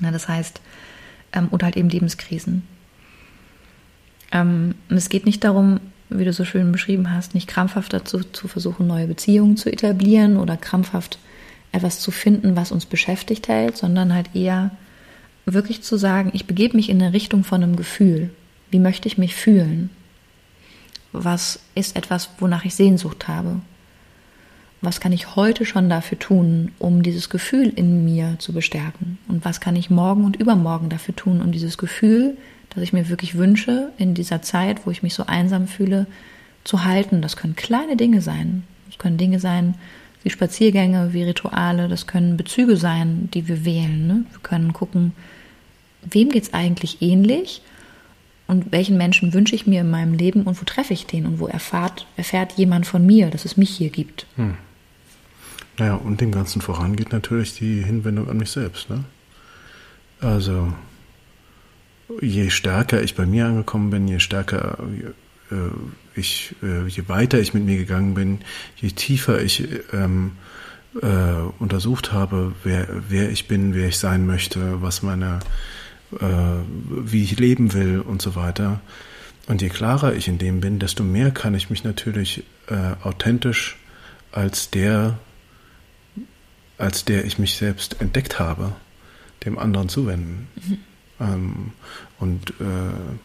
[0.00, 0.60] Na, das heißt,
[1.32, 2.66] ähm, oder halt eben Lebenskrisen.
[4.32, 8.20] Ähm, und es geht nicht darum, wie du so schön beschrieben hast, nicht krampfhaft dazu
[8.20, 11.18] zu versuchen, neue Beziehungen zu etablieren oder krampfhaft
[11.72, 14.70] etwas zu finden, was uns beschäftigt hält, sondern halt eher
[15.54, 18.30] wirklich zu sagen, ich begebe mich in eine Richtung von einem Gefühl.
[18.70, 19.90] Wie möchte ich mich fühlen?
[21.12, 23.60] Was ist etwas, wonach ich Sehnsucht habe?
[24.82, 29.18] Was kann ich heute schon dafür tun, um dieses Gefühl in mir zu bestärken?
[29.28, 32.36] Und was kann ich morgen und übermorgen dafür tun, um dieses Gefühl
[32.76, 36.06] das ich mir wirklich wünsche, in dieser Zeit, wo ich mich so einsam fühle,
[36.62, 37.22] zu halten.
[37.22, 38.64] Das können kleine Dinge sein.
[38.88, 39.74] Das können Dinge sein
[40.22, 41.88] wie Spaziergänge, wie Rituale.
[41.88, 44.06] Das können Bezüge sein, die wir wählen.
[44.06, 44.24] Ne?
[44.30, 45.12] Wir können gucken,
[46.10, 47.62] wem geht es eigentlich ähnlich
[48.46, 51.40] und welchen Menschen wünsche ich mir in meinem Leben und wo treffe ich den und
[51.40, 54.26] wo erfahrt, erfährt jemand von mir, dass es mich hier gibt.
[54.36, 54.54] Hm.
[55.78, 58.88] Naja, und dem Ganzen voran geht natürlich die Hinwendung an mich selbst.
[58.88, 59.04] Ne?
[60.20, 60.72] Also
[62.20, 64.78] je stärker ich bei mir angekommen bin, je stärker
[65.50, 65.54] äh,
[66.18, 68.38] ich, äh, je weiter ich mit mir gegangen bin,
[68.76, 70.32] je tiefer ich ähm,
[71.02, 71.06] äh,
[71.58, 75.40] untersucht habe, wer, wer ich bin, wer ich sein möchte, was meine,
[76.10, 78.80] wie ich leben will und so weiter.
[79.46, 83.76] Und je klarer ich in dem bin, desto mehr kann ich mich natürlich äh, authentisch
[84.32, 85.18] als der,
[86.78, 88.72] als der ich mich selbst entdeckt habe,
[89.44, 90.48] dem anderen zuwenden.
[90.56, 90.78] Mhm.
[91.20, 91.72] Ähm,
[92.18, 93.16] und äh,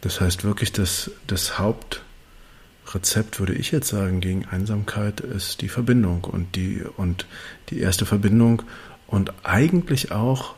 [0.00, 6.24] das heißt wirklich, dass das Hauptrezept, würde ich jetzt sagen, gegen Einsamkeit ist die Verbindung
[6.24, 7.26] und die, und
[7.70, 8.62] die erste Verbindung
[9.06, 10.54] und eigentlich auch,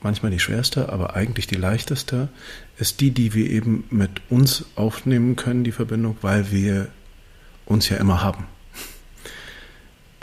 [0.00, 2.28] manchmal die schwerste, aber eigentlich die leichteste,
[2.78, 6.88] ist die, die wir eben mit uns aufnehmen können, die Verbindung, weil wir
[7.66, 8.44] uns ja immer haben.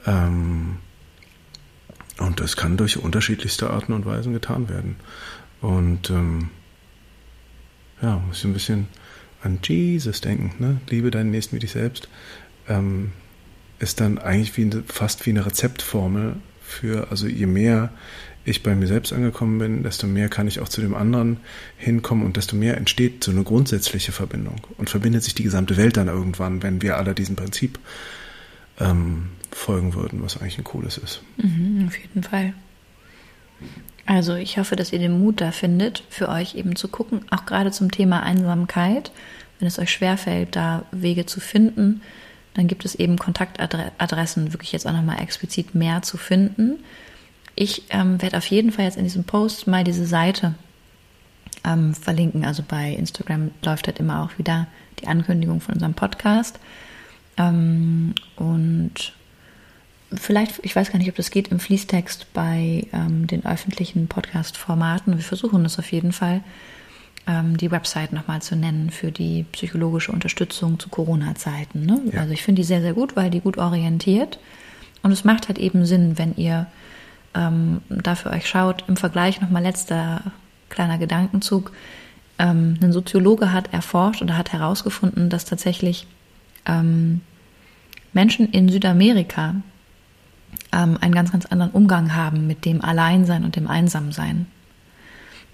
[0.08, 0.78] Ähm,
[2.20, 4.98] und das kann durch unterschiedlichste Arten und Weisen getan werden.
[5.62, 6.52] Und ähm,
[8.04, 8.88] ja, muss ich ein bisschen
[9.42, 10.80] an Jesus denken, ne?
[10.90, 12.08] Liebe deinen Nächsten wie dich selbst.
[12.68, 13.14] Ähm,
[13.80, 17.92] ist dann eigentlich wie fast wie eine Rezeptformel für, also je mehr
[18.46, 21.38] ich bei mir selbst angekommen bin, desto mehr kann ich auch zu dem anderen
[21.78, 25.98] hinkommen und desto mehr entsteht so eine grundsätzliche Verbindung und verbindet sich die gesamte Welt
[25.98, 27.80] dann irgendwann, wenn wir alle diesem Prinzip
[28.80, 31.22] ähm, folgen würden, was eigentlich ein cooles ist.
[31.38, 32.54] Mhm, auf jeden Fall.
[34.06, 37.46] Also ich hoffe, dass ihr den Mut da findet, für euch eben zu gucken, auch
[37.46, 39.12] gerade zum Thema Einsamkeit,
[39.60, 42.02] wenn es euch schwerfällt, da Wege zu finden,
[42.54, 46.84] dann gibt es eben Kontaktadressen, wirklich jetzt auch nochmal explizit mehr zu finden.
[47.56, 50.56] Ich ähm, werde auf jeden Fall jetzt in diesem Post mal diese Seite
[51.64, 52.46] ähm, verlinken.
[52.46, 54.68] Also bei Instagram läuft halt immer auch wieder
[55.00, 56.60] die Ankündigung von unserem Podcast.
[57.38, 59.14] Ähm, und
[60.14, 65.18] vielleicht, ich weiß gar nicht, ob das geht im Fließtext bei ähm, den öffentlichen Podcast-Formaten.
[65.18, 66.42] Wir versuchen das auf jeden Fall,
[67.28, 71.86] ähm, die Website nochmal zu nennen für die psychologische Unterstützung zu Corona-Zeiten.
[71.86, 72.02] Ne?
[72.12, 72.22] Ja.
[72.22, 74.40] Also ich finde die sehr, sehr gut, weil die gut orientiert.
[75.04, 76.68] Und es macht halt eben Sinn, wenn ihr
[77.36, 78.84] ähm, dafür euch schaut.
[78.88, 80.22] Im Vergleich nochmal letzter
[80.70, 81.72] kleiner Gedankenzug.
[82.40, 86.08] Ähm, ein Soziologe hat erforscht oder hat herausgefunden, dass tatsächlich
[86.66, 87.22] ähm,
[88.14, 89.56] Menschen in Südamerika
[90.72, 94.48] ähm, einen ganz, ganz anderen Umgang haben mit dem Alleinsein und dem Einsamsein.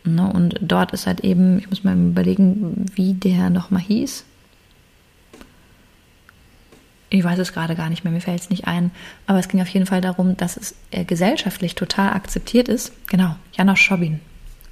[0.04, 0.32] Ne?
[0.32, 4.26] Und dort ist halt eben, ich muss mal überlegen, wie der nochmal hieß.
[7.14, 8.90] Ich weiß es gerade gar nicht mehr, mir fällt es nicht ein.
[9.28, 12.94] Aber es ging auf jeden Fall darum, dass es äh, gesellschaftlich total akzeptiert ist.
[13.10, 14.22] Genau, Janosch Schobin,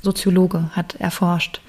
[0.02, 1.60] Soziologe, hat erforscht,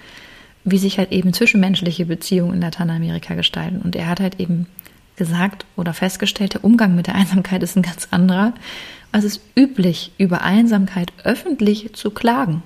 [0.65, 3.83] wie sich halt eben zwischenmenschliche Beziehungen in Lateinamerika gestalten.
[3.83, 4.69] Und er hat halt eben
[5.17, 8.55] gesagt oder festgestellt, der Umgang mit der Einsamkeit ist ein ganz anderer.
[9.11, 12.63] Es ist üblich, über Einsamkeit öffentlich zu klagen.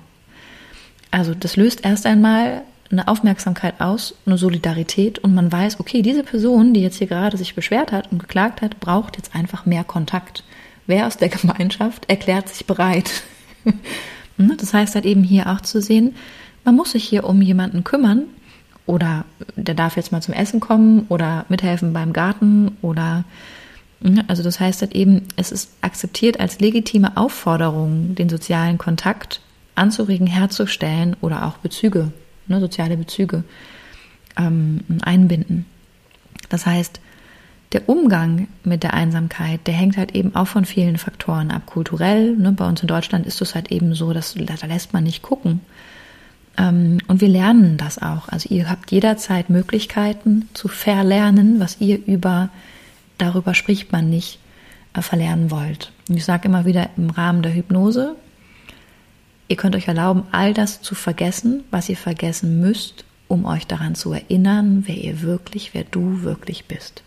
[1.09, 2.61] Also das löst erst einmal
[2.91, 7.37] eine Aufmerksamkeit aus, eine Solidarität und man weiß, okay, diese Person, die jetzt hier gerade
[7.37, 10.43] sich beschwert hat und geklagt hat, braucht jetzt einfach mehr Kontakt.
[10.87, 13.23] Wer aus der Gemeinschaft erklärt sich bereit?
[14.37, 16.13] Ne, das heißt halt eben hier auch zu sehen,
[16.65, 18.23] man muss sich hier um jemanden kümmern,
[18.85, 19.25] oder
[19.55, 23.23] der darf jetzt mal zum Essen kommen oder mithelfen beim Garten oder
[23.99, 29.41] ne, also das heißt halt eben, es ist akzeptiert als legitime Aufforderung, den sozialen Kontakt
[29.73, 32.11] anzuregen, herzustellen oder auch Bezüge
[32.47, 33.43] ne, soziale Bezüge
[34.37, 35.65] ähm, einbinden.
[36.49, 36.99] Das heißt,
[37.71, 41.65] der Umgang mit der Einsamkeit, der hängt halt eben auch von vielen Faktoren ab.
[41.65, 45.03] Kulturell, ne, bei uns in Deutschland ist es halt eben so, dass da lässt man
[45.03, 45.61] nicht gucken.
[46.57, 48.29] Ähm, und wir lernen das auch.
[48.29, 52.49] Also ihr habt jederzeit Möglichkeiten zu verlernen, was ihr über,
[53.17, 54.39] darüber spricht man nicht,
[54.93, 55.91] äh, verlernen wollt.
[56.07, 58.15] Und ich sage immer wieder im Rahmen der Hypnose,
[59.47, 63.95] ihr könnt euch erlauben, all das zu vergessen, was ihr vergessen müsst, um euch daran
[63.95, 67.03] zu erinnern, wer ihr wirklich, wer du wirklich bist.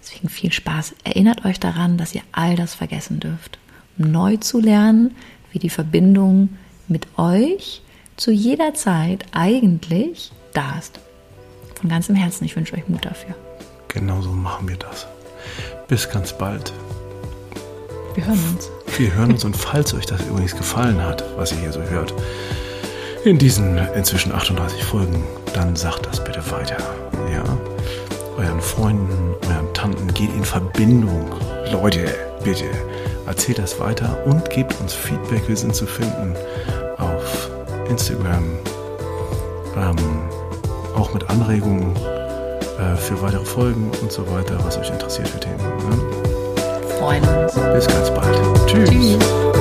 [0.00, 0.94] Deswegen viel Spaß.
[1.04, 3.58] Erinnert euch daran, dass ihr all das vergessen dürft,
[3.98, 5.14] um neu zu lernen,
[5.52, 6.50] wie die Verbindung
[6.88, 7.82] mit euch
[8.16, 10.98] zu jeder Zeit eigentlich da ist.
[11.74, 13.34] Von ganzem Herzen, ich wünsche euch Mut dafür.
[13.88, 15.06] Genauso machen wir das.
[15.86, 16.72] Bis ganz bald.
[18.18, 18.70] Wir hören uns.
[18.98, 22.12] Wir hören uns und falls euch das übrigens gefallen hat, was ihr hier so hört,
[23.24, 25.22] in diesen inzwischen 38 Folgen,
[25.54, 26.78] dann sagt das bitte weiter.
[27.32, 27.44] Ja?
[28.36, 31.30] Euren Freunden, euren Tanten, geht in Verbindung.
[31.70, 32.12] Leute,
[32.42, 32.64] bitte
[33.28, 35.46] erzählt das weiter und gebt uns Feedback.
[35.46, 36.34] Wir sind zu finden
[36.96, 37.50] auf
[37.88, 38.42] Instagram.
[39.76, 39.96] Ähm,
[40.96, 45.58] auch mit Anregungen äh, für weitere Folgen und so weiter, was euch interessiert für Themen.
[45.58, 46.17] Ne?
[46.98, 47.54] Freuen uns.
[47.54, 48.36] Bis ganz bald.
[48.66, 48.90] Tschüss.
[48.90, 49.57] Tschüss.